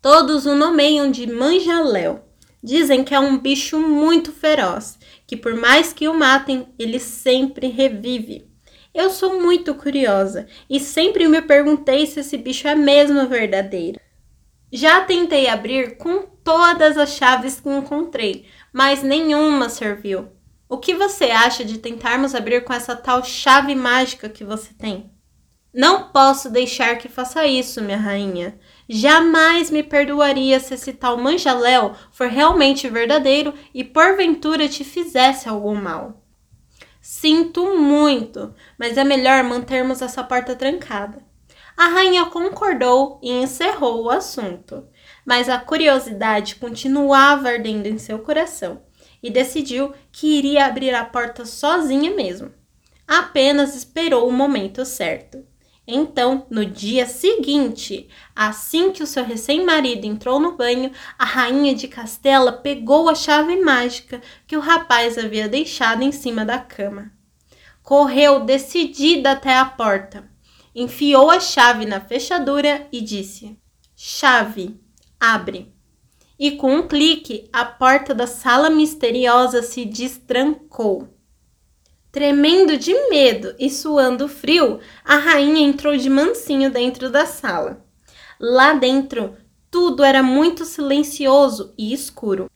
Todos 0.00 0.46
o 0.46 0.54
nomeiam 0.54 1.10
de 1.10 1.26
Manjaléu. 1.26 2.20
Dizem 2.62 3.02
que 3.02 3.16
é 3.16 3.18
um 3.18 3.36
bicho 3.36 3.80
muito 3.80 4.30
feroz, 4.30 4.96
que 5.26 5.36
por 5.36 5.56
mais 5.56 5.92
que 5.92 6.06
o 6.06 6.14
matem, 6.14 6.68
ele 6.78 7.00
sempre 7.00 7.66
revive. 7.66 8.48
Eu 8.94 9.10
sou 9.10 9.42
muito 9.42 9.74
curiosa 9.74 10.46
e 10.70 10.78
sempre 10.78 11.26
me 11.26 11.42
perguntei 11.42 12.06
se 12.06 12.20
esse 12.20 12.36
bicho 12.36 12.68
é 12.68 12.76
mesmo 12.76 13.26
verdadeiro. 13.26 13.98
Já 14.72 15.00
tentei 15.00 15.48
abrir 15.48 15.96
com 15.96 16.30
todas 16.50 16.98
as 16.98 17.10
chaves 17.10 17.60
que 17.60 17.68
encontrei, 17.68 18.44
mas 18.72 19.04
nenhuma 19.04 19.68
serviu. 19.68 20.32
O 20.68 20.78
que 20.78 20.94
você 20.94 21.26
acha 21.26 21.64
de 21.64 21.78
tentarmos 21.78 22.34
abrir 22.34 22.64
com 22.64 22.72
essa 22.72 22.96
tal 22.96 23.22
chave 23.22 23.72
mágica 23.76 24.28
que 24.28 24.42
você 24.42 24.74
tem? 24.74 25.12
Não 25.72 26.08
posso 26.08 26.50
deixar 26.50 26.98
que 26.98 27.08
faça 27.08 27.46
isso, 27.46 27.80
minha 27.80 27.96
rainha. 27.96 28.58
Jamais 28.88 29.70
me 29.70 29.84
perdoaria 29.84 30.58
se 30.58 30.74
esse 30.74 30.92
tal 30.92 31.16
manjaléu 31.16 31.94
for 32.10 32.26
realmente 32.26 32.88
verdadeiro 32.88 33.54
e 33.72 33.84
porventura 33.84 34.68
te 34.68 34.82
fizesse 34.82 35.48
algum 35.48 35.76
mal. 35.76 36.20
Sinto 37.00 37.78
muito, 37.78 38.52
mas 38.76 38.98
é 38.98 39.04
melhor 39.04 39.44
mantermos 39.44 40.02
essa 40.02 40.24
porta 40.24 40.56
trancada. 40.56 41.24
A 41.76 41.86
rainha 41.86 42.26
concordou 42.26 43.20
e 43.22 43.30
encerrou 43.30 44.02
o 44.02 44.10
assunto, 44.10 44.86
mas 45.30 45.48
a 45.48 45.60
curiosidade 45.60 46.56
continuava 46.56 47.50
ardendo 47.50 47.86
em 47.86 47.98
seu 47.98 48.18
coração 48.18 48.82
e 49.22 49.30
decidiu 49.30 49.94
que 50.10 50.26
iria 50.26 50.66
abrir 50.66 50.92
a 50.92 51.04
porta 51.04 51.44
sozinha 51.44 52.12
mesmo. 52.12 52.52
apenas 53.06 53.76
esperou 53.76 54.28
o 54.28 54.32
momento 54.32 54.84
certo. 54.84 55.46
Então, 55.86 56.48
no 56.50 56.66
dia 56.66 57.06
seguinte, 57.06 58.08
assim 58.34 58.90
que 58.90 59.04
o 59.04 59.06
seu 59.06 59.22
recém-marido 59.22 60.04
entrou 60.04 60.40
no 60.40 60.56
banho, 60.56 60.90
a 61.16 61.24
rainha 61.24 61.76
de 61.76 61.86
Castela 61.86 62.50
pegou 62.50 63.08
a 63.08 63.14
chave 63.14 63.54
mágica 63.60 64.20
que 64.48 64.56
o 64.56 64.60
rapaz 64.60 65.16
havia 65.16 65.48
deixado 65.48 66.02
em 66.02 66.10
cima 66.10 66.44
da 66.44 66.58
cama. 66.58 67.12
Correu 67.84 68.40
decidida 68.40 69.30
até 69.30 69.56
a 69.56 69.64
porta, 69.64 70.28
enfiou 70.74 71.30
a 71.30 71.38
chave 71.38 71.86
na 71.86 72.00
fechadura 72.00 72.88
e 72.90 73.00
disse: 73.00 73.56
Chave, 73.94 74.89
abre. 75.20 75.70
E 76.38 76.52
com 76.52 76.74
um 76.74 76.88
clique, 76.88 77.50
a 77.52 77.66
porta 77.66 78.14
da 78.14 78.26
sala 78.26 78.70
misteriosa 78.70 79.62
se 79.62 79.84
destrancou. 79.84 81.06
Tremendo 82.10 82.78
de 82.78 82.94
medo 83.10 83.54
e 83.58 83.68
suando 83.68 84.26
frio, 84.26 84.80
a 85.04 85.16
rainha 85.16 85.60
entrou 85.60 85.96
de 85.96 86.08
mansinho 86.08 86.70
dentro 86.70 87.10
da 87.10 87.26
sala. 87.26 87.84
Lá 88.40 88.72
dentro, 88.72 89.36
tudo 89.70 90.02
era 90.02 90.22
muito 90.22 90.64
silencioso 90.64 91.74
e 91.78 91.92
escuro. 91.92 92.50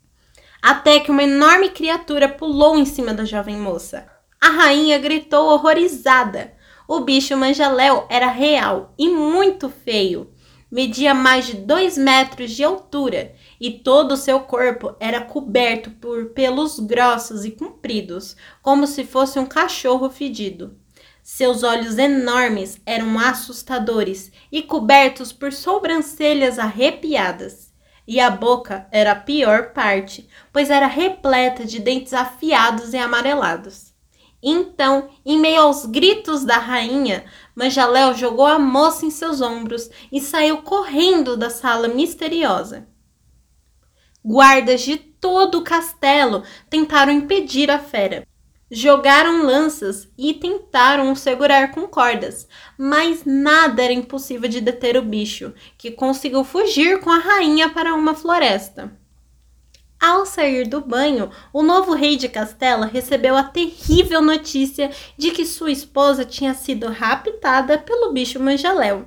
Até 0.63 0.99
que 0.99 1.11
uma 1.11 1.23
enorme 1.23 1.69
criatura 1.69 2.27
pulou 2.27 2.79
em 2.79 2.87
cima 2.87 3.13
da 3.13 3.27
jovem 3.27 3.59
moça. 3.59 4.09
A 4.41 4.49
rainha 4.49 4.99
gritou 4.99 5.51
horrorizada. 5.51 6.55
O 6.89 7.01
bicho 7.01 7.37
manjaléu 7.37 8.07
era 8.09 8.29
real 8.29 8.95
e 8.99 9.09
muito 9.09 9.69
feio 9.69 10.34
media 10.75 11.15
mais 11.15 11.47
de 11.47 11.55
dois 11.55 11.97
metros 11.97 12.51
de 12.51 12.65
altura 12.65 13.33
e 13.61 13.71
todo 13.71 14.11
o 14.11 14.17
seu 14.17 14.41
corpo 14.41 14.97
era 14.99 15.21
coberto 15.21 15.89
por 15.93 16.31
pelos 16.31 16.81
grossos 16.81 17.45
e 17.45 17.53
compridos, 17.53 18.37
como 18.61 18.85
se 18.85 19.05
fosse 19.05 19.39
um 19.39 19.47
cachorro 19.47 20.11
fedido. 20.11 20.77
Seus 21.23 21.63
olhos 21.63 21.97
enormes 21.97 22.81
eram 22.85 23.17
assustadores 23.21 24.33
e 24.51 24.63
cobertos 24.63 25.33
por 25.33 25.53
sobrancelhas 25.53 26.59
arrepiadas. 26.59 27.73
E 28.05 28.19
a 28.19 28.29
boca 28.29 28.89
era 28.91 29.13
a 29.13 29.17
pior 29.17 29.73
parte, 29.73 30.29
pois 30.53 30.71
era 30.71 30.89
repleta 30.89 31.65
de 31.65 31.79
dentes 31.79 32.13
afiados 32.13 32.93
e 32.93 32.99
amarelados. 32.99 33.94
Então, 34.47 35.09
em 35.25 35.39
meio 35.39 35.63
aos 35.63 35.87
gritos 35.87 36.45
da 36.45 36.59
rainha, 36.59 37.25
Manjaléu 37.57 38.15
jogou 38.15 38.45
a 38.45 38.59
moça 38.59 39.07
em 39.07 39.11
seus 39.11 39.41
ombros 39.41 39.89
e 40.13 40.21
saiu 40.21 40.59
correndo 40.59 41.35
da 41.35 41.49
sala 41.49 41.89
misteriosa. 41.89 42.87
Guardas 44.23 44.83
de 44.83 44.99
todo 44.99 45.59
o 45.59 45.65
castelo 45.65 46.43
tentaram 46.69 47.11
impedir 47.11 47.71
a 47.71 47.79
fera. 47.79 48.27
Jogaram 48.71 49.45
lanças 49.45 50.09
e 50.19 50.35
tentaram 50.35 51.11
o 51.11 51.17
segurar 51.17 51.71
com 51.71 51.87
cordas, 51.87 52.47
mas 52.77 53.25
nada 53.25 53.83
era 53.83 53.93
impossível 53.95 54.49
de 54.49 54.61
deter 54.61 54.97
o 54.99 55.03
bicho, 55.03 55.55
que 55.79 55.91
conseguiu 55.91 56.45
fugir 56.45 57.01
com 57.01 57.11
a 57.11 57.19
rainha 57.19 57.71
para 57.71 57.95
uma 57.95 58.15
floresta. 58.15 58.93
Ao 60.07 60.27
sair 60.27 60.69
do 60.69 60.83
banho, 60.83 61.31
o 61.51 61.63
novo 61.63 61.95
rei 61.95 62.19
de 62.19 62.29
Castela 62.29 62.85
recebeu 62.85 63.35
a 63.35 63.43
terrível 63.43 64.21
notícia 64.21 64.91
de 65.17 65.31
que 65.31 65.47
sua 65.47 65.71
esposa 65.71 66.27
tinha 66.27 66.53
sido 66.53 66.89
raptada 66.89 67.79
pelo 67.79 68.13
bicho 68.13 68.39
manjaléu. 68.39 69.07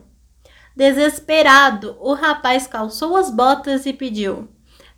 Desesperado, 0.75 1.95
o 1.99 2.15
rapaz 2.15 2.65
calçou 2.65 3.15
as 3.15 3.29
botas 3.29 3.85
e 3.85 3.93
pediu: 3.93 4.47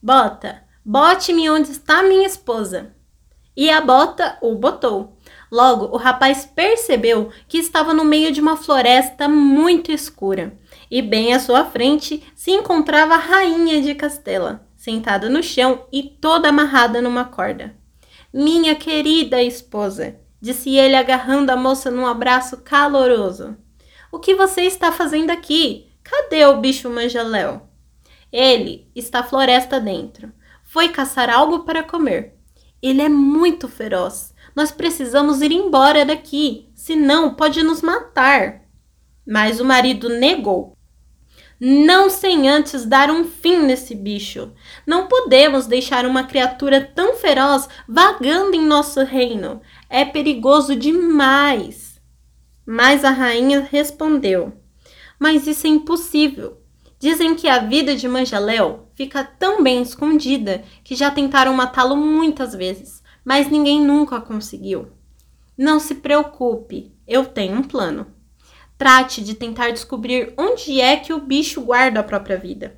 Bota, 0.02 0.64
bote-me 0.86 1.50
onde 1.50 1.70
está 1.70 2.02
minha 2.02 2.26
esposa. 2.26 2.96
E 3.54 3.70
a 3.70 3.82
bota 3.82 4.38
o 4.42 4.56
botou. 4.56 5.18
Logo, 5.52 5.94
o 5.94 5.98
rapaz 5.98 6.46
percebeu 6.46 7.30
que 7.46 7.58
estava 7.58 7.94
no 7.94 8.06
meio 8.06 8.32
de 8.32 8.40
uma 8.40 8.56
floresta 8.56 9.28
muito 9.28 9.92
escura, 9.92 10.58
e 10.90 11.02
bem 11.02 11.34
à 11.34 11.40
sua 11.42 11.66
frente 11.66 12.24
se 12.34 12.52
encontrava 12.52 13.16
a 13.16 13.18
rainha 13.18 13.82
de 13.82 13.94
Castela 13.96 14.69
sentada 14.80 15.28
no 15.28 15.44
chão 15.44 15.86
e 15.92 16.02
toda 16.02 16.48
amarrada 16.48 17.02
numa 17.02 17.26
corda. 17.26 17.76
Minha 18.34 18.76
querida 18.76 19.44
esposa, 19.44 20.16
disse 20.42 20.74
ele 20.78 20.96
agarrando 20.96 21.52
a 21.52 21.58
moça 21.58 21.92
num 21.92 22.08
abraço 22.08 22.62
caloroso. 22.62 23.58
O 24.10 24.20
que 24.20 24.34
você 24.34 24.62
está 24.62 24.90
fazendo 24.90 25.32
aqui? 25.32 25.92
Cadê 26.02 26.46
o 26.46 26.62
bicho 26.62 26.90
manjaléu? 26.90 27.62
Ele 28.32 28.90
está 28.96 29.22
floresta 29.22 29.82
dentro. 29.82 30.32
Foi 30.64 30.88
caçar 30.88 31.30
algo 31.30 31.66
para 31.66 31.84
comer. 31.84 32.38
Ele 32.82 33.02
é 33.02 33.10
muito 33.10 33.68
feroz. 33.68 34.34
Nós 34.56 34.72
precisamos 34.72 35.42
ir 35.42 35.52
embora 35.52 36.06
daqui, 36.06 36.70
senão 36.74 37.34
pode 37.34 37.62
nos 37.64 37.82
matar. 37.82 38.62
Mas 39.28 39.60
o 39.60 39.66
marido 39.66 40.08
negou 40.08 40.74
não 41.60 42.10
sem 42.10 42.48
antes 42.48 42.86
dar 42.86 43.12
um 43.12 43.26
fim 43.26 43.60
nesse 43.64 43.94
bicho. 43.94 44.54
Não 44.88 45.08
podemos 45.08 45.68
deixar 45.68 46.06
uma 46.06 46.24
criatura 46.24 46.80
tão 46.80 47.16
feroz 47.16 47.68
vagando 47.88 48.56
em 48.56 48.66
nosso 48.66 49.04
reino. 49.04 49.62
É 49.90 50.06
perigoso 50.06 50.76
demais. 50.76 52.00
Mas 52.66 53.04
a 53.04 53.10
rainha 53.10 53.68
respondeu: 53.70 54.54
Mas 55.20 55.48
isso 55.48 55.68
é 55.68 55.70
impossível. 55.70 56.62
Dizem 56.98 57.36
que 57.36 57.48
a 57.48 57.60
vida 57.60 57.96
de 57.96 58.08
Manjaléu 58.08 58.90
fica 58.94 59.24
tão 59.24 59.64
bem 59.64 59.82
escondida 59.82 60.64
que 60.84 60.96
já 60.96 61.10
tentaram 61.10 61.54
matá-lo 61.54 61.96
muitas 61.96 62.54
vezes, 62.54 63.02
mas 63.24 63.50
ninguém 63.50 63.82
nunca 63.82 64.20
conseguiu. 64.20 64.88
Não 65.58 65.80
se 65.80 65.96
preocupe, 65.96 66.94
eu 67.08 67.26
tenho 67.26 67.58
um 67.58 67.64
plano. 67.64 68.08
Trate 68.80 69.22
de 69.22 69.34
tentar 69.34 69.72
descobrir 69.72 70.34
onde 70.38 70.80
é 70.80 70.96
que 70.96 71.12
o 71.12 71.20
bicho 71.20 71.60
guarda 71.60 72.00
a 72.00 72.04
própria 72.04 72.38
vida. 72.38 72.78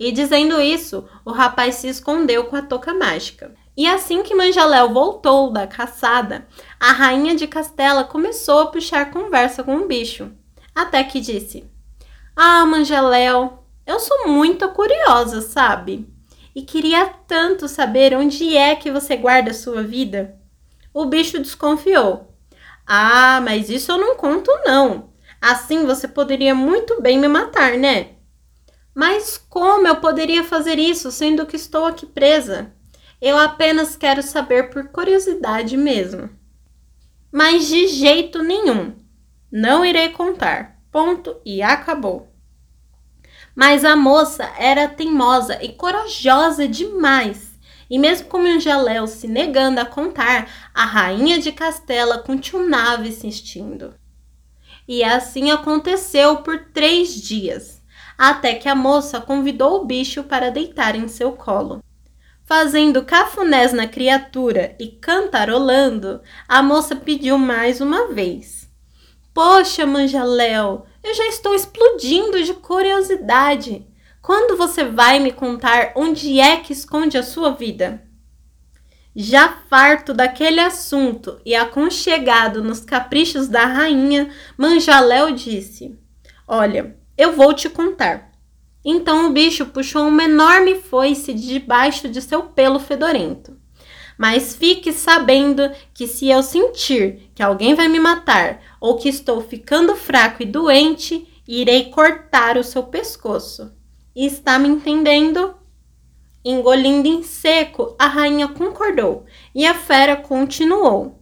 E 0.00 0.10
dizendo 0.10 0.58
isso, 0.58 1.06
o 1.26 1.30
rapaz 1.30 1.74
se 1.74 1.88
escondeu 1.88 2.44
com 2.44 2.56
a 2.56 2.62
touca 2.62 2.94
mágica. 2.94 3.54
E 3.76 3.86
assim 3.86 4.22
que 4.22 4.34
Manjaléu 4.34 4.94
voltou 4.94 5.52
da 5.52 5.66
caçada, 5.66 6.48
a 6.80 6.90
rainha 6.90 7.36
de 7.36 7.46
Castela 7.46 8.02
começou 8.02 8.60
a 8.60 8.66
puxar 8.68 9.10
conversa 9.10 9.62
com 9.62 9.76
o 9.76 9.86
bicho. 9.86 10.32
Até 10.74 11.04
que 11.04 11.20
disse: 11.20 11.70
Ah, 12.34 12.64
Manjaléu, 12.64 13.58
eu 13.86 14.00
sou 14.00 14.28
muito 14.28 14.66
curiosa, 14.70 15.42
sabe? 15.42 16.08
E 16.54 16.62
queria 16.62 17.08
tanto 17.28 17.68
saber 17.68 18.16
onde 18.16 18.56
é 18.56 18.74
que 18.74 18.90
você 18.90 19.18
guarda 19.18 19.50
a 19.50 19.54
sua 19.54 19.82
vida. 19.82 20.34
O 20.94 21.04
bicho 21.04 21.38
desconfiou. 21.38 22.34
Ah, 22.86 23.38
mas 23.44 23.68
isso 23.68 23.92
eu 23.92 23.98
não 23.98 24.16
conto, 24.16 24.50
não. 24.64 25.14
Assim 25.40 25.86
você 25.86 26.08
poderia 26.08 26.54
muito 26.54 27.00
bem 27.00 27.18
me 27.18 27.28
matar, 27.28 27.76
né? 27.76 28.16
Mas 28.94 29.36
como 29.36 29.86
eu 29.86 29.96
poderia 29.96 30.42
fazer 30.42 30.78
isso 30.78 31.12
sendo 31.12 31.46
que 31.46 31.56
estou 31.56 31.84
aqui 31.84 32.06
presa? 32.06 32.72
Eu 33.20 33.36
apenas 33.36 33.96
quero 33.96 34.22
saber 34.22 34.70
por 34.70 34.88
curiosidade 34.88 35.76
mesmo. 35.76 36.30
Mas 37.30 37.66
de 37.68 37.88
jeito 37.88 38.42
nenhum. 38.42 38.94
Não 39.52 39.84
irei 39.84 40.10
contar. 40.10 40.80
Ponto 40.90 41.40
e 41.44 41.62
acabou. 41.62 42.28
Mas 43.54 43.84
a 43.84 43.96
moça 43.96 44.50
era 44.58 44.88
teimosa 44.88 45.62
e 45.62 45.72
corajosa 45.72 46.66
demais. 46.66 47.58
E 47.88 47.98
mesmo 47.98 48.28
com 48.28 48.38
Angeléu 48.38 49.06
se 49.06 49.28
negando 49.28 49.80
a 49.80 49.84
contar, 49.84 50.70
a 50.74 50.84
rainha 50.84 51.38
de 51.38 51.52
Castela 51.52 52.18
continuava 52.18 53.06
insistindo. 53.06 53.94
E 54.88 55.02
assim 55.02 55.50
aconteceu 55.50 56.36
por 56.36 56.66
três 56.72 57.20
dias, 57.20 57.82
até 58.16 58.54
que 58.54 58.68
a 58.68 58.74
moça 58.74 59.20
convidou 59.20 59.80
o 59.80 59.84
bicho 59.84 60.22
para 60.22 60.50
deitar 60.50 60.94
em 60.94 61.08
seu 61.08 61.32
colo. 61.32 61.82
Fazendo 62.44 63.04
cafunés 63.04 63.72
na 63.72 63.88
criatura 63.88 64.76
e 64.78 64.86
cantarolando, 64.86 66.20
a 66.46 66.62
moça 66.62 66.94
pediu 66.94 67.36
mais 67.36 67.80
uma 67.80 68.12
vez. 68.12 68.70
Poxa, 69.34 69.84
Manjaléu, 69.84 70.86
eu 71.02 71.14
já 71.14 71.26
estou 71.26 71.54
explodindo 71.54 72.42
de 72.44 72.54
curiosidade. 72.54 73.84
Quando 74.22 74.56
você 74.56 74.84
vai 74.84 75.18
me 75.18 75.32
contar 75.32 75.92
onde 75.96 76.40
é 76.40 76.56
que 76.58 76.72
esconde 76.72 77.18
a 77.18 77.22
sua 77.22 77.50
vida? 77.50 78.05
Já 79.18 79.48
farto 79.48 80.12
daquele 80.12 80.60
assunto 80.60 81.40
e 81.42 81.54
aconchegado 81.54 82.62
nos 82.62 82.80
caprichos 82.80 83.48
da 83.48 83.64
rainha, 83.64 84.28
Manjaléu 84.58 85.32
disse: 85.32 85.98
Olha, 86.46 86.94
eu 87.16 87.32
vou 87.32 87.54
te 87.54 87.70
contar. 87.70 88.30
Então 88.84 89.26
o 89.26 89.32
bicho 89.32 89.64
puxou 89.64 90.06
uma 90.06 90.24
enorme 90.24 90.74
foice 90.74 91.32
de 91.32 91.48
debaixo 91.48 92.10
de 92.10 92.20
seu 92.20 92.42
pelo 92.42 92.78
fedorento. 92.78 93.56
Mas 94.18 94.54
fique 94.54 94.92
sabendo 94.92 95.70
que 95.94 96.06
se 96.06 96.28
eu 96.28 96.42
sentir 96.42 97.30
que 97.34 97.42
alguém 97.42 97.74
vai 97.74 97.88
me 97.88 97.98
matar 97.98 98.60
ou 98.78 98.96
que 98.98 99.08
estou 99.08 99.40
ficando 99.40 99.96
fraco 99.96 100.42
e 100.42 100.46
doente, 100.46 101.26
irei 101.48 101.84
cortar 101.84 102.58
o 102.58 102.62
seu 102.62 102.82
pescoço. 102.82 103.72
Está 104.14 104.58
me 104.58 104.68
entendendo? 104.68 105.54
Engolindo 106.48 107.08
em 107.08 107.24
seco, 107.24 107.96
a 107.98 108.06
rainha 108.06 108.46
concordou 108.46 109.24
e 109.52 109.66
a 109.66 109.74
fera 109.74 110.14
continuou. 110.14 111.20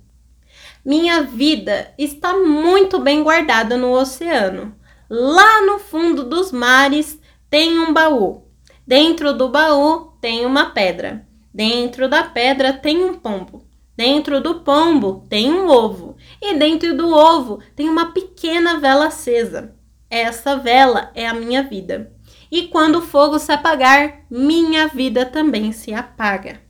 Minha 0.84 1.22
vida 1.22 1.94
está 1.96 2.36
muito 2.36 2.98
bem 2.98 3.22
guardada 3.22 3.74
no 3.74 3.90
oceano. 3.92 4.76
Lá 5.08 5.62
no 5.62 5.78
fundo 5.78 6.24
dos 6.24 6.52
mares 6.52 7.18
tem 7.48 7.78
um 7.78 7.90
baú. 7.90 8.44
Dentro 8.86 9.32
do 9.32 9.48
baú 9.48 10.12
tem 10.20 10.44
uma 10.44 10.72
pedra. 10.72 11.26
Dentro 11.54 12.06
da 12.06 12.24
pedra 12.24 12.74
tem 12.74 13.02
um 13.02 13.14
pombo. 13.14 13.66
Dentro 13.96 14.42
do 14.42 14.60
pombo 14.60 15.24
tem 15.30 15.50
um 15.50 15.70
ovo. 15.70 16.18
E 16.38 16.52
dentro 16.52 16.94
do 16.94 17.08
ovo 17.08 17.60
tem 17.74 17.88
uma 17.88 18.12
pequena 18.12 18.78
vela 18.78 19.06
acesa. 19.06 19.74
Essa 20.10 20.54
vela 20.58 21.10
é 21.14 21.26
a 21.26 21.32
minha 21.32 21.62
vida. 21.62 22.13
E 22.54 22.68
quando 22.68 23.00
o 23.00 23.02
fogo 23.02 23.36
se 23.40 23.50
apagar, 23.50 24.20
minha 24.30 24.86
vida 24.86 25.26
também 25.26 25.72
se 25.72 25.92
apaga. 25.92 26.60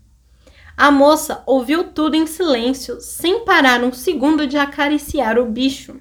A 0.74 0.90
moça 0.90 1.42
ouviu 1.44 1.84
tudo 1.84 2.14
em 2.14 2.26
silêncio, 2.26 3.02
sem 3.02 3.44
parar 3.44 3.84
um 3.84 3.92
segundo 3.92 4.46
de 4.46 4.56
acariciar 4.56 5.38
o 5.38 5.44
bicho. 5.44 6.00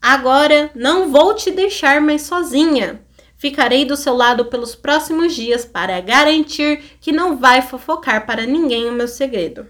Agora 0.00 0.70
não 0.76 1.10
vou 1.10 1.34
te 1.34 1.50
deixar 1.50 2.00
mais 2.00 2.22
sozinha. 2.22 3.04
Ficarei 3.36 3.84
do 3.84 3.96
seu 3.96 4.14
lado 4.14 4.44
pelos 4.44 4.76
próximos 4.76 5.34
dias 5.34 5.64
para 5.64 6.00
garantir 6.00 6.96
que 7.00 7.10
não 7.10 7.36
vai 7.36 7.62
fofocar 7.62 8.24
para 8.24 8.46
ninguém 8.46 8.88
o 8.88 8.92
meu 8.92 9.08
segredo. 9.08 9.66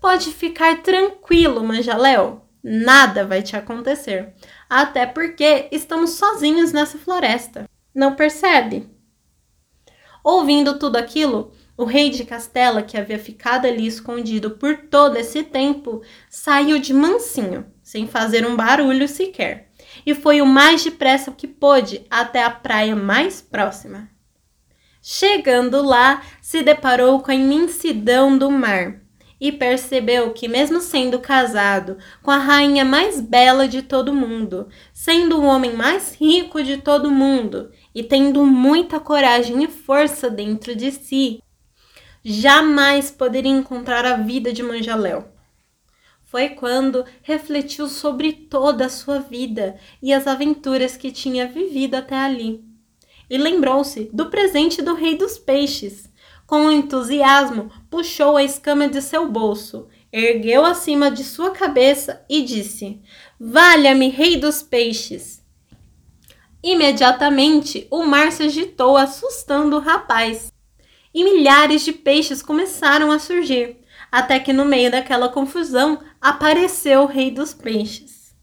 Pode 0.00 0.32
ficar 0.32 0.82
tranquilo, 0.82 1.62
Manjaléu. 1.62 2.40
Nada 2.64 3.26
vai 3.26 3.42
te 3.42 3.58
acontecer. 3.58 4.32
Até 4.70 5.04
porque 5.04 5.68
estamos 5.70 6.12
sozinhos 6.12 6.72
nessa 6.72 6.96
floresta. 6.96 7.68
Não 7.96 8.14
percebe? 8.14 8.90
Ouvindo 10.22 10.78
tudo 10.78 10.96
aquilo, 10.96 11.50
o 11.78 11.84
rei 11.84 12.10
de 12.10 12.26
Castela, 12.26 12.82
que 12.82 12.94
havia 12.94 13.18
ficado 13.18 13.64
ali 13.64 13.86
escondido 13.86 14.50
por 14.50 14.76
todo 14.90 15.16
esse 15.16 15.42
tempo, 15.42 16.02
saiu 16.28 16.78
de 16.78 16.92
mansinho, 16.92 17.64
sem 17.82 18.06
fazer 18.06 18.46
um 18.46 18.54
barulho 18.54 19.08
sequer, 19.08 19.70
e 20.04 20.14
foi 20.14 20.42
o 20.42 20.46
mais 20.46 20.84
depressa 20.84 21.32
que 21.32 21.46
pôde 21.46 22.04
até 22.10 22.44
a 22.44 22.50
praia 22.50 22.94
mais 22.94 23.40
próxima. 23.40 24.10
Chegando 25.00 25.82
lá, 25.82 26.20
se 26.42 26.62
deparou 26.62 27.20
com 27.20 27.30
a 27.30 27.34
imensidão 27.34 28.36
do 28.36 28.50
mar 28.50 29.00
e 29.40 29.52
percebeu 29.52 30.32
que, 30.32 30.48
mesmo 30.48 30.80
sendo 30.80 31.18
casado 31.18 31.96
com 32.22 32.30
a 32.30 32.38
rainha 32.38 32.84
mais 32.84 33.20
bela 33.22 33.66
de 33.66 33.80
todo 33.80 34.12
mundo, 34.12 34.68
sendo 34.92 35.38
o 35.38 35.44
homem 35.44 35.74
mais 35.74 36.14
rico 36.14 36.62
de 36.62 36.78
todo 36.78 37.10
mundo 37.10 37.70
e 37.96 38.02
tendo 38.02 38.44
muita 38.44 39.00
coragem 39.00 39.64
e 39.64 39.68
força 39.68 40.28
dentro 40.28 40.76
de 40.76 40.92
si, 40.92 41.42
jamais 42.22 43.10
poderia 43.10 43.50
encontrar 43.50 44.04
a 44.04 44.18
vida 44.18 44.52
de 44.52 44.62
Manjaléu. 44.62 45.24
Foi 46.22 46.50
quando 46.50 47.06
refletiu 47.22 47.88
sobre 47.88 48.34
toda 48.34 48.84
a 48.84 48.90
sua 48.90 49.20
vida 49.20 49.78
e 50.02 50.12
as 50.12 50.26
aventuras 50.26 50.94
que 50.94 51.10
tinha 51.10 51.48
vivido 51.48 51.94
até 51.94 52.18
ali. 52.18 52.62
E 53.30 53.38
lembrou-se 53.38 54.10
do 54.12 54.28
presente 54.28 54.82
do 54.82 54.92
Rei 54.92 55.16
dos 55.16 55.38
Peixes. 55.38 56.12
Com 56.46 56.70
entusiasmo, 56.70 57.72
puxou 57.88 58.36
a 58.36 58.44
escama 58.44 58.90
de 58.90 59.00
seu 59.00 59.26
bolso, 59.26 59.88
ergueu 60.12 60.66
acima 60.66 61.10
de 61.10 61.24
sua 61.24 61.50
cabeça 61.50 62.22
e 62.28 62.42
disse: 62.42 63.00
Valha-me, 63.40 64.10
Rei 64.10 64.36
dos 64.36 64.62
Peixes! 64.62 65.45
Imediatamente, 66.62 67.86
o 67.90 68.04
mar 68.04 68.32
se 68.32 68.44
agitou, 68.44 68.96
assustando 68.96 69.76
o 69.76 69.80
rapaz 69.80 70.52
e 71.14 71.24
milhares 71.24 71.82
de 71.82 71.92
peixes 71.92 72.42
começaram 72.42 73.10
a 73.10 73.18
surgir, 73.18 73.78
até 74.12 74.38
que 74.38 74.52
no 74.52 74.64
meio 74.64 74.90
daquela 74.90 75.28
confusão 75.28 75.98
apareceu 76.20 77.02
o 77.02 77.06
rei 77.06 77.30
dos 77.30 77.54
peixes. 77.54 78.34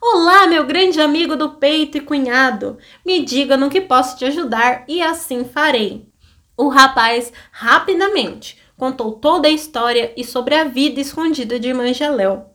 Olá, 0.00 0.46
meu 0.46 0.64
grande 0.64 1.00
amigo 1.00 1.34
do 1.34 1.54
peito 1.54 1.98
e 1.98 2.00
cunhado, 2.00 2.78
me 3.04 3.24
diga 3.24 3.56
no 3.56 3.68
que 3.68 3.80
posso 3.80 4.16
te 4.16 4.24
ajudar 4.24 4.84
e 4.86 5.02
assim 5.02 5.44
farei. 5.44 6.08
O 6.56 6.68
rapaz 6.68 7.32
rapidamente 7.50 8.56
contou 8.76 9.12
toda 9.12 9.48
a 9.48 9.50
história 9.50 10.12
e 10.16 10.22
sobre 10.22 10.54
a 10.54 10.62
vida 10.62 11.00
escondida 11.00 11.58
de 11.58 11.74
Mangeléu. 11.74 12.46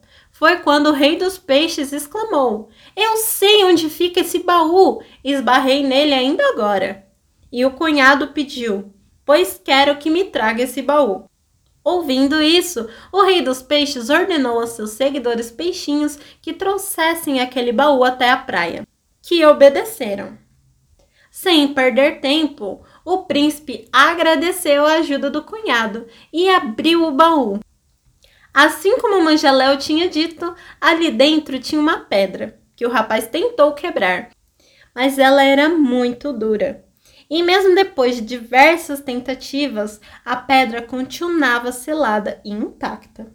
Foi 0.43 0.57
quando 0.57 0.87
o 0.87 0.91
rei 0.91 1.15
dos 1.15 1.37
peixes 1.37 1.93
exclamou: 1.93 2.67
Eu 2.97 3.15
sei 3.15 3.63
onde 3.63 3.89
fica 3.89 4.19
esse 4.19 4.39
baú! 4.39 5.01
Esbarrei 5.23 5.83
nele 5.83 6.13
ainda 6.13 6.45
agora. 6.49 7.07
E 7.49 7.65
o 7.65 7.71
cunhado 7.71 8.27
pediu: 8.33 8.93
pois 9.23 9.57
quero 9.63 9.97
que 9.99 10.09
me 10.09 10.25
traga 10.25 10.63
esse 10.63 10.81
baú. 10.81 11.29
Ouvindo 11.81 12.41
isso, 12.41 12.89
o 13.09 13.23
rei 13.23 13.41
dos 13.41 13.61
peixes 13.61 14.09
ordenou 14.09 14.59
aos 14.59 14.71
seus 14.71 14.89
seguidores 14.89 15.49
peixinhos 15.49 16.19
que 16.41 16.51
trouxessem 16.51 17.39
aquele 17.39 17.71
baú 17.71 18.03
até 18.03 18.29
a 18.29 18.35
praia, 18.35 18.85
que 19.21 19.45
obedeceram. 19.45 20.37
Sem 21.31 21.73
perder 21.73 22.19
tempo, 22.19 22.83
o 23.05 23.19
príncipe 23.19 23.87
agradeceu 23.93 24.85
a 24.85 24.95
ajuda 24.95 25.29
do 25.29 25.41
cunhado 25.41 26.05
e 26.33 26.49
abriu 26.49 27.05
o 27.05 27.13
baú. 27.13 27.61
Assim 28.53 28.99
como 28.99 29.23
Mangeléu 29.23 29.77
tinha 29.77 30.07
dito, 30.07 30.53
ali 30.79 31.09
dentro 31.09 31.57
tinha 31.59 31.81
uma 31.81 32.01
pedra 32.01 32.59
que 32.75 32.85
o 32.85 32.89
rapaz 32.89 33.27
tentou 33.27 33.73
quebrar, 33.73 34.29
mas 34.93 35.17
ela 35.17 35.43
era 35.43 35.69
muito 35.69 36.31
dura. 36.31 36.85
E 37.27 37.41
mesmo 37.41 37.73
depois 37.73 38.17
de 38.17 38.21
diversas 38.21 38.99
tentativas, 38.99 39.99
a 40.23 40.35
pedra 40.35 40.83
continuava 40.83 41.71
selada 41.71 42.39
e 42.45 42.51
intacta. 42.51 43.31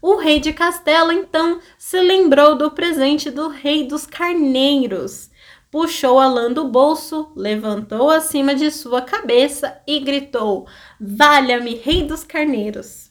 O 0.00 0.16
rei 0.16 0.38
de 0.38 0.52
Castela 0.52 1.12
então 1.12 1.60
se 1.76 2.00
lembrou 2.00 2.54
do 2.56 2.70
presente 2.70 3.30
do 3.30 3.48
rei 3.48 3.88
dos 3.88 4.06
carneiros. 4.06 5.30
Puxou 5.68 6.20
a 6.20 6.28
lã 6.28 6.52
do 6.52 6.68
bolso, 6.68 7.32
levantou 7.34 8.08
acima 8.08 8.54
de 8.54 8.70
sua 8.70 9.02
cabeça 9.02 9.82
e 9.84 9.98
gritou: 9.98 10.68
Valha-me, 11.00 11.74
rei 11.74 12.04
dos 12.04 12.22
carneiros! 12.22 13.03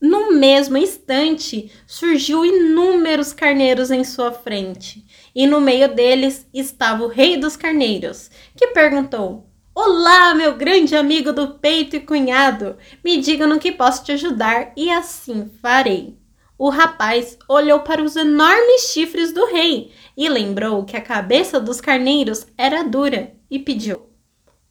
No 0.00 0.32
mesmo 0.32 0.76
instante, 0.76 1.72
surgiu 1.84 2.44
inúmeros 2.44 3.32
carneiros 3.32 3.90
em 3.90 4.04
sua 4.04 4.30
frente, 4.30 5.04
e 5.34 5.44
no 5.44 5.60
meio 5.60 5.92
deles 5.92 6.46
estava 6.54 7.02
o 7.02 7.08
rei 7.08 7.36
dos 7.36 7.56
carneiros, 7.56 8.30
que 8.56 8.68
perguntou: 8.68 9.48
Olá, 9.74 10.34
meu 10.34 10.54
grande 10.56 10.94
amigo 10.94 11.32
do 11.32 11.54
peito 11.54 11.96
e 11.96 12.00
cunhado, 12.00 12.76
me 13.04 13.16
diga 13.16 13.44
no 13.44 13.58
que 13.58 13.72
posso 13.72 14.04
te 14.04 14.12
ajudar, 14.12 14.72
e 14.76 14.88
assim 14.88 15.50
farei. 15.60 16.16
O 16.56 16.68
rapaz 16.68 17.36
olhou 17.48 17.80
para 17.80 18.02
os 18.02 18.14
enormes 18.14 18.92
chifres 18.92 19.32
do 19.32 19.46
rei 19.46 19.90
e 20.16 20.28
lembrou 20.28 20.84
que 20.84 20.96
a 20.96 21.00
cabeça 21.00 21.58
dos 21.58 21.80
carneiros 21.80 22.46
era 22.56 22.84
dura 22.84 23.32
e 23.50 23.58
pediu: 23.58 24.08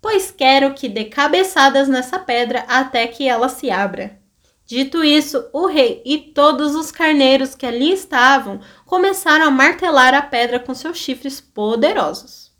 Pois 0.01 0.31
quero 0.31 0.73
que 0.73 0.87
dê 0.87 1.03
cabeçadas 1.03 1.89
nessa 1.89 2.17
pedra 2.17 2.65
até 2.67 3.07
que 3.07 3.27
ela 3.27 3.49
se 3.49 3.69
abra. 3.69 4.25
Dito 4.67 5.01
isso, 5.01 5.47
o 5.53 5.65
rei 5.65 6.01
e 6.05 6.17
todos 6.17 6.75
os 6.75 6.91
carneiros 6.91 7.55
que 7.55 7.65
ali 7.65 7.93
estavam 7.93 8.59
começaram 8.85 9.45
a 9.45 9.49
martelar 9.49 10.13
a 10.13 10.21
pedra 10.21 10.59
com 10.59 10.73
seus 10.73 10.97
chifres 10.97 11.39
poderosos. 11.39 12.51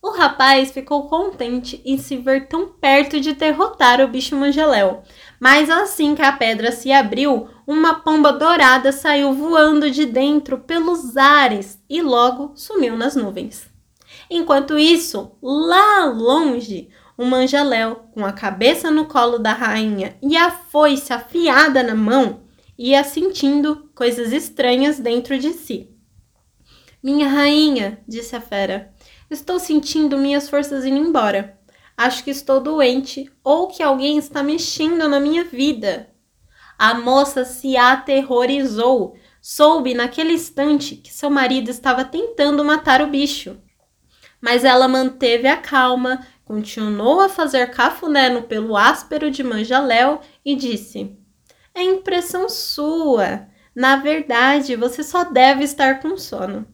O 0.00 0.10
rapaz 0.10 0.70
ficou 0.70 1.08
contente 1.08 1.82
em 1.84 1.98
se 1.98 2.16
ver 2.16 2.46
tão 2.46 2.68
perto 2.68 3.18
de 3.18 3.32
derrotar 3.32 4.00
o 4.00 4.06
bicho 4.06 4.36
mangeléu, 4.36 5.02
mas 5.40 5.68
assim 5.68 6.14
que 6.14 6.22
a 6.22 6.30
pedra 6.30 6.70
se 6.70 6.92
abriu, 6.92 7.48
uma 7.66 7.96
pomba 7.96 8.32
dourada 8.32 8.92
saiu 8.92 9.32
voando 9.32 9.90
de 9.90 10.06
dentro 10.06 10.58
pelos 10.60 11.16
ares 11.16 11.82
e 11.90 12.00
logo 12.00 12.52
sumiu 12.54 12.96
nas 12.96 13.16
nuvens. 13.16 13.68
Enquanto 14.30 14.78
isso, 14.78 15.32
lá 15.42 16.04
longe, 16.04 16.90
o 17.18 17.26
manjaléu, 17.26 17.96
com 18.14 18.24
a 18.24 18.32
cabeça 18.32 18.92
no 18.92 19.06
colo 19.06 19.40
da 19.40 19.52
rainha 19.52 20.16
e 20.22 20.36
a 20.36 20.52
foice 20.52 21.12
afiada 21.12 21.82
na 21.82 21.96
mão, 21.96 22.44
ia 22.78 23.02
sentindo 23.02 23.90
coisas 23.92 24.32
estranhas 24.32 25.00
dentro 25.00 25.36
de 25.36 25.52
si. 25.52 25.90
Minha 27.02 27.28
rainha, 27.28 28.00
disse 28.06 28.36
a 28.36 28.40
fera, 28.40 28.94
estou 29.28 29.58
sentindo 29.58 30.16
minhas 30.16 30.48
forças 30.48 30.84
indo 30.84 30.96
embora. 30.96 31.58
Acho 31.96 32.22
que 32.22 32.30
estou 32.30 32.60
doente 32.60 33.28
ou 33.42 33.66
que 33.66 33.82
alguém 33.82 34.16
está 34.16 34.40
mexendo 34.40 35.08
na 35.08 35.18
minha 35.18 35.42
vida. 35.42 36.10
A 36.78 36.94
moça 36.94 37.44
se 37.44 37.76
aterrorizou. 37.76 39.16
Soube 39.42 39.94
naquele 39.94 40.34
instante 40.34 40.94
que 40.94 41.12
seu 41.12 41.30
marido 41.30 41.68
estava 41.68 42.04
tentando 42.04 42.64
matar 42.64 43.02
o 43.02 43.08
bicho. 43.08 43.58
Mas 44.40 44.64
ela 44.64 44.86
manteve 44.86 45.48
a 45.48 45.56
calma, 45.56 46.24
Continuou 46.48 47.20
a 47.20 47.28
fazer 47.28 47.70
cafuné 47.72 48.30
no 48.30 48.40
pelo 48.40 48.74
áspero 48.74 49.30
de 49.30 49.44
Manjaléu 49.44 50.18
e 50.42 50.56
disse: 50.56 51.14
É 51.74 51.82
impressão 51.82 52.48
sua. 52.48 53.46
Na 53.74 53.96
verdade, 53.96 54.74
você 54.74 55.02
só 55.02 55.24
deve 55.24 55.64
estar 55.64 56.00
com 56.00 56.16
sono. 56.16 56.66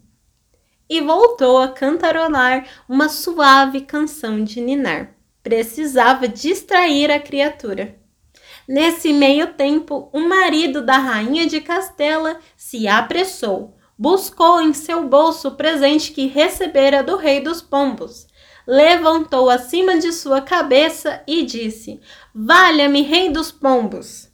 E 0.88 1.00
voltou 1.00 1.58
a 1.58 1.66
cantarolar 1.66 2.64
uma 2.88 3.08
suave 3.08 3.80
canção 3.80 4.44
de 4.44 4.60
ninar. 4.60 5.16
Precisava 5.42 6.28
distrair 6.28 7.10
a 7.10 7.18
criatura. 7.18 7.98
Nesse 8.68 9.12
meio 9.12 9.54
tempo, 9.54 10.08
o 10.12 10.20
marido 10.20 10.82
da 10.82 10.98
rainha 10.98 11.48
de 11.48 11.60
Castela 11.60 12.38
se 12.56 12.86
apressou, 12.86 13.76
buscou 13.98 14.60
em 14.62 14.72
seu 14.72 15.08
bolso 15.08 15.48
o 15.48 15.56
presente 15.56 16.12
que 16.12 16.28
recebera 16.28 17.02
do 17.02 17.16
rei 17.16 17.40
dos 17.40 17.60
pombos, 17.60 18.28
levantou 18.66 19.50
acima 19.50 19.98
de 19.98 20.12
sua 20.12 20.40
cabeça 20.40 21.22
e 21.26 21.42
disse: 21.42 22.00
Valha-me, 22.34 23.02
rei 23.02 23.30
dos 23.30 23.52
pombos! 23.52 24.32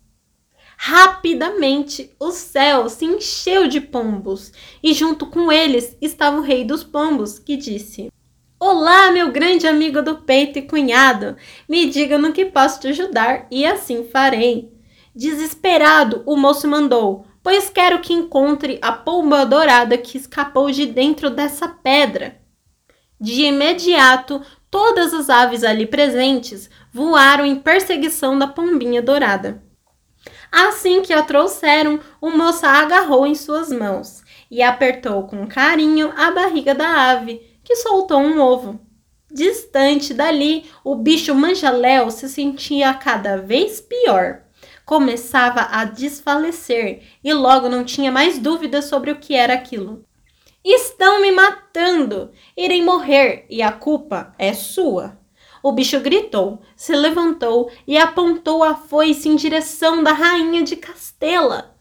Rapidamente 0.77 2.11
o 2.19 2.31
céu 2.31 2.89
se 2.89 3.05
encheu 3.05 3.69
de 3.69 3.83
pombos, 3.83 4.51
e 4.83 4.95
junto 4.95 5.27
com 5.27 5.53
eles 5.53 5.95
estava 6.01 6.39
o 6.39 6.43
rei 6.43 6.65
dos 6.65 6.83
pombos, 6.83 7.39
que 7.39 7.57
disse: 7.57 8.11
Olá, 8.59 9.11
meu 9.11 9.31
grande 9.31 9.67
amigo 9.67 10.01
do 10.01 10.23
peito 10.23 10.59
e 10.59 10.63
cunhado, 10.63 11.37
me 11.69 11.87
diga 11.87 12.17
no 12.17 12.33
que 12.33 12.47
posso 12.47 12.81
te 12.81 12.89
ajudar, 12.89 13.47
e 13.51 13.67
assim 13.67 14.05
farei. 14.05 14.73
Desesperado, 15.15 16.23
o 16.25 16.35
moço 16.35 16.67
mandou: 16.67 17.27
Pois 17.43 17.69
quero 17.69 18.01
que 18.01 18.15
encontre 18.15 18.79
a 18.81 18.91
pomba 18.91 19.45
dourada 19.45 19.99
que 19.99 20.17
escapou 20.17 20.71
de 20.71 20.87
dentro 20.87 21.29
dessa 21.29 21.69
pedra. 21.69 22.40
De 23.21 23.43
imediato, 23.43 24.41
todas 24.71 25.13
as 25.13 25.29
aves 25.29 25.63
ali 25.63 25.85
presentes 25.85 26.71
voaram 26.91 27.45
em 27.45 27.57
perseguição 27.57 28.39
da 28.39 28.47
pombinha 28.47 29.03
dourada. 29.03 29.63
Assim 30.51 31.03
que 31.03 31.13
a 31.13 31.23
trouxeram, 31.23 32.01
o 32.21 32.31
moço 32.31 32.65
agarrou 32.65 33.27
em 33.27 33.35
suas 33.35 33.71
mãos 33.71 34.23
e 34.51 34.63
apertou 34.63 35.25
com 35.25 35.47
carinho 35.47 36.13
a 36.17 36.31
barriga 36.31 36.75
da 36.75 37.11
ave, 37.11 37.41
que 37.63 37.77
soltou 37.77 38.21
um 38.21 38.41
ovo. 38.41 38.81
Distante 39.31 40.13
dali, 40.13 40.69
o 40.83 40.97
bicho 40.97 41.35
manjaléu 41.35 42.11
se 42.11 42.29
sentia 42.29 42.93
cada 42.95 43.37
vez 43.37 43.81
pior. 43.81 44.43
Começava 44.85 45.61
a 45.71 45.85
desfalecer 45.85 47.03
e 47.23 47.33
logo 47.33 47.69
não 47.69 47.85
tinha 47.85 48.11
mais 48.11 48.39
dúvida 48.39 48.83
sobre 48.83 49.13
o 49.13 49.21
que 49.21 49.35
era 49.35 49.55
aquilo. 49.55 50.05
Estão 50.65 51.23
me 51.23 51.33
matando! 51.33 52.31
Irei 52.57 52.83
morrer 52.83 53.47
e 53.49 53.63
a 53.63 53.73
culpa 53.73 54.35
é 54.39 54.53
sua. 54.53 55.19
O 55.63 55.73
bicho 55.73 56.01
gritou, 56.01 56.61
se 56.77 56.95
levantou 56.95 57.71
e 57.87 57.97
apontou 57.97 58.63
a 58.63 58.75
foice 58.75 59.29
em 59.29 59.37
direção 59.37 60.03
da 60.03 60.13
rainha 60.13 60.63
de 60.63 60.77
Castela. 60.77 61.77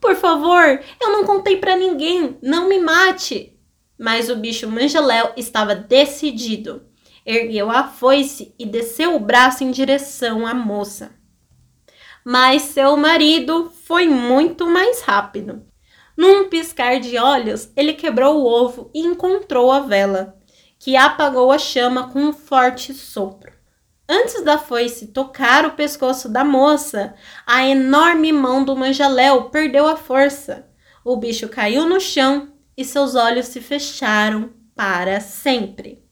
Por 0.00 0.16
favor, 0.16 0.80
eu 1.00 1.10
não 1.10 1.24
contei 1.24 1.56
para 1.56 1.76
ninguém, 1.76 2.36
não 2.42 2.68
me 2.68 2.78
mate. 2.78 3.58
Mas 3.98 4.28
o 4.28 4.36
bicho 4.36 4.68
Mangeléu 4.68 5.32
estava 5.36 5.74
decidido. 5.74 6.82
Ergueu 7.24 7.70
a 7.70 7.84
foice 7.84 8.54
e 8.58 8.66
desceu 8.66 9.14
o 9.14 9.20
braço 9.20 9.64
em 9.64 9.70
direção 9.70 10.46
à 10.46 10.52
moça. 10.52 11.12
Mas 12.24 12.62
seu 12.62 12.96
marido 12.96 13.72
foi 13.84 14.08
muito 14.08 14.66
mais 14.66 15.00
rápido. 15.02 15.64
Num 16.16 16.48
piscar 16.48 17.00
de 17.00 17.18
olhos, 17.18 17.70
ele 17.76 17.94
quebrou 17.94 18.40
o 18.40 18.46
ovo 18.46 18.90
e 18.94 19.00
encontrou 19.00 19.72
a 19.72 19.80
vela 19.80 20.38
que 20.84 20.96
apagou 20.96 21.50
a 21.50 21.58
chama 21.58 22.10
com 22.10 22.20
um 22.20 22.32
forte 22.32 22.92
sopro. 22.92 23.50
Antes 24.06 24.44
da 24.44 24.58
foice 24.58 25.06
tocar 25.06 25.64
o 25.64 25.70
pescoço 25.70 26.28
da 26.28 26.44
moça, 26.44 27.14
a 27.46 27.66
enorme 27.66 28.30
mão 28.32 28.62
do 28.62 28.76
manjaléu 28.76 29.44
perdeu 29.44 29.86
a 29.86 29.96
força. 29.96 30.68
O 31.02 31.16
bicho 31.16 31.48
caiu 31.48 31.88
no 31.88 31.98
chão 31.98 32.52
e 32.76 32.84
seus 32.84 33.14
olhos 33.14 33.46
se 33.46 33.62
fecharam 33.62 34.50
para 34.74 35.20
sempre. 35.20 36.04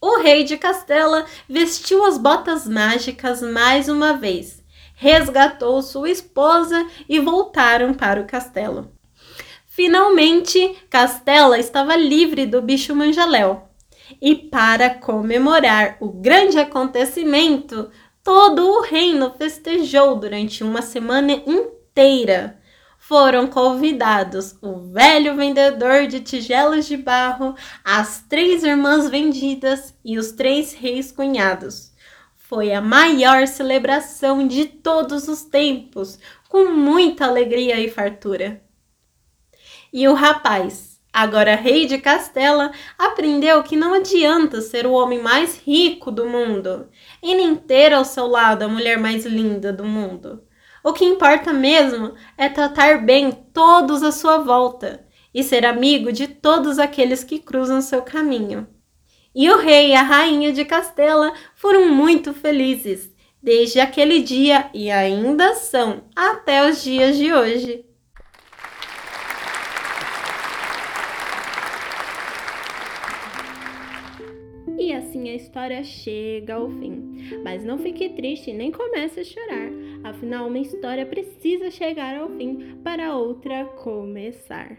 O 0.00 0.18
rei 0.20 0.42
de 0.42 0.56
Castela 0.56 1.24
vestiu 1.48 2.04
as 2.04 2.18
botas 2.18 2.66
mágicas 2.66 3.40
mais 3.40 3.88
uma 3.88 4.14
vez, 4.14 4.64
resgatou 4.96 5.80
sua 5.80 6.10
esposa 6.10 6.88
e 7.08 7.20
voltaram 7.20 7.94
para 7.94 8.20
o 8.20 8.26
castelo. 8.26 8.90
Finalmente, 9.74 10.76
Castela 10.90 11.58
estava 11.58 11.96
livre 11.96 12.44
do 12.44 12.60
bicho 12.60 12.94
manjaléu 12.94 13.70
e 14.20 14.34
para 14.34 14.90
comemorar 14.90 15.96
o 15.98 16.10
grande 16.10 16.58
acontecimento, 16.58 17.90
todo 18.22 18.68
o 18.68 18.82
reino 18.82 19.32
festejou 19.38 20.14
durante 20.14 20.62
uma 20.62 20.82
semana 20.82 21.32
inteira. 21.32 22.60
Foram 22.98 23.46
convidados 23.46 24.54
o 24.60 24.78
velho 24.92 25.36
vendedor 25.36 26.06
de 26.06 26.20
tigelos 26.20 26.84
de 26.84 26.98
barro, 26.98 27.54
as 27.82 28.22
três 28.28 28.62
irmãs 28.62 29.08
vendidas 29.08 29.94
e 30.04 30.18
os 30.18 30.32
três 30.32 30.74
reis 30.74 31.10
cunhados. 31.10 31.94
Foi 32.36 32.74
a 32.74 32.82
maior 32.82 33.46
celebração 33.46 34.46
de 34.46 34.66
todos 34.66 35.28
os 35.28 35.44
tempos, 35.44 36.18
com 36.50 36.66
muita 36.66 37.24
alegria 37.24 37.80
e 37.80 37.88
fartura. 37.88 38.60
E 39.92 40.08
o 40.08 40.14
rapaz, 40.14 40.98
agora 41.12 41.54
rei 41.54 41.84
de 41.84 41.98
Castela, 41.98 42.72
aprendeu 42.98 43.62
que 43.62 43.76
não 43.76 43.92
adianta 43.92 44.62
ser 44.62 44.86
o 44.86 44.92
homem 44.92 45.20
mais 45.20 45.60
rico 45.60 46.10
do 46.10 46.26
mundo 46.26 46.88
e 47.22 47.34
nem 47.34 47.54
ter 47.54 47.92
ao 47.92 48.02
seu 48.02 48.26
lado 48.26 48.62
a 48.62 48.68
mulher 48.68 48.98
mais 48.98 49.26
linda 49.26 49.70
do 49.70 49.84
mundo. 49.84 50.44
O 50.82 50.94
que 50.94 51.04
importa 51.04 51.52
mesmo 51.52 52.14
é 52.38 52.48
tratar 52.48 53.04
bem 53.04 53.30
todos 53.52 54.02
à 54.02 54.10
sua 54.10 54.38
volta 54.38 55.06
e 55.34 55.44
ser 55.44 55.66
amigo 55.66 56.10
de 56.10 56.26
todos 56.26 56.78
aqueles 56.78 57.22
que 57.22 57.38
cruzam 57.38 57.82
seu 57.82 58.00
caminho. 58.00 58.66
E 59.34 59.50
o 59.50 59.58
rei 59.58 59.90
e 59.90 59.94
a 59.94 60.02
rainha 60.02 60.54
de 60.54 60.64
Castela 60.64 61.34
foram 61.54 61.88
muito 61.88 62.32
felizes 62.32 63.12
desde 63.42 63.78
aquele 63.78 64.22
dia 64.22 64.70
e 64.72 64.90
ainda 64.90 65.54
são 65.54 66.04
até 66.16 66.66
os 66.66 66.82
dias 66.82 67.16
de 67.16 67.32
hoje. 67.32 67.91
E 75.22 75.24
assim 75.24 75.30
a 75.30 75.34
história 75.34 75.84
chega 75.84 76.54
ao 76.54 76.68
fim. 76.68 77.38
Mas 77.44 77.64
não 77.64 77.78
fique 77.78 78.08
triste 78.10 78.52
nem 78.52 78.72
comece 78.72 79.20
a 79.20 79.24
chorar. 79.24 79.70
Afinal, 80.02 80.48
uma 80.48 80.58
história 80.58 81.06
precisa 81.06 81.70
chegar 81.70 82.16
ao 82.16 82.28
fim 82.30 82.76
para 82.82 83.16
outra 83.16 83.64
começar. 83.64 84.78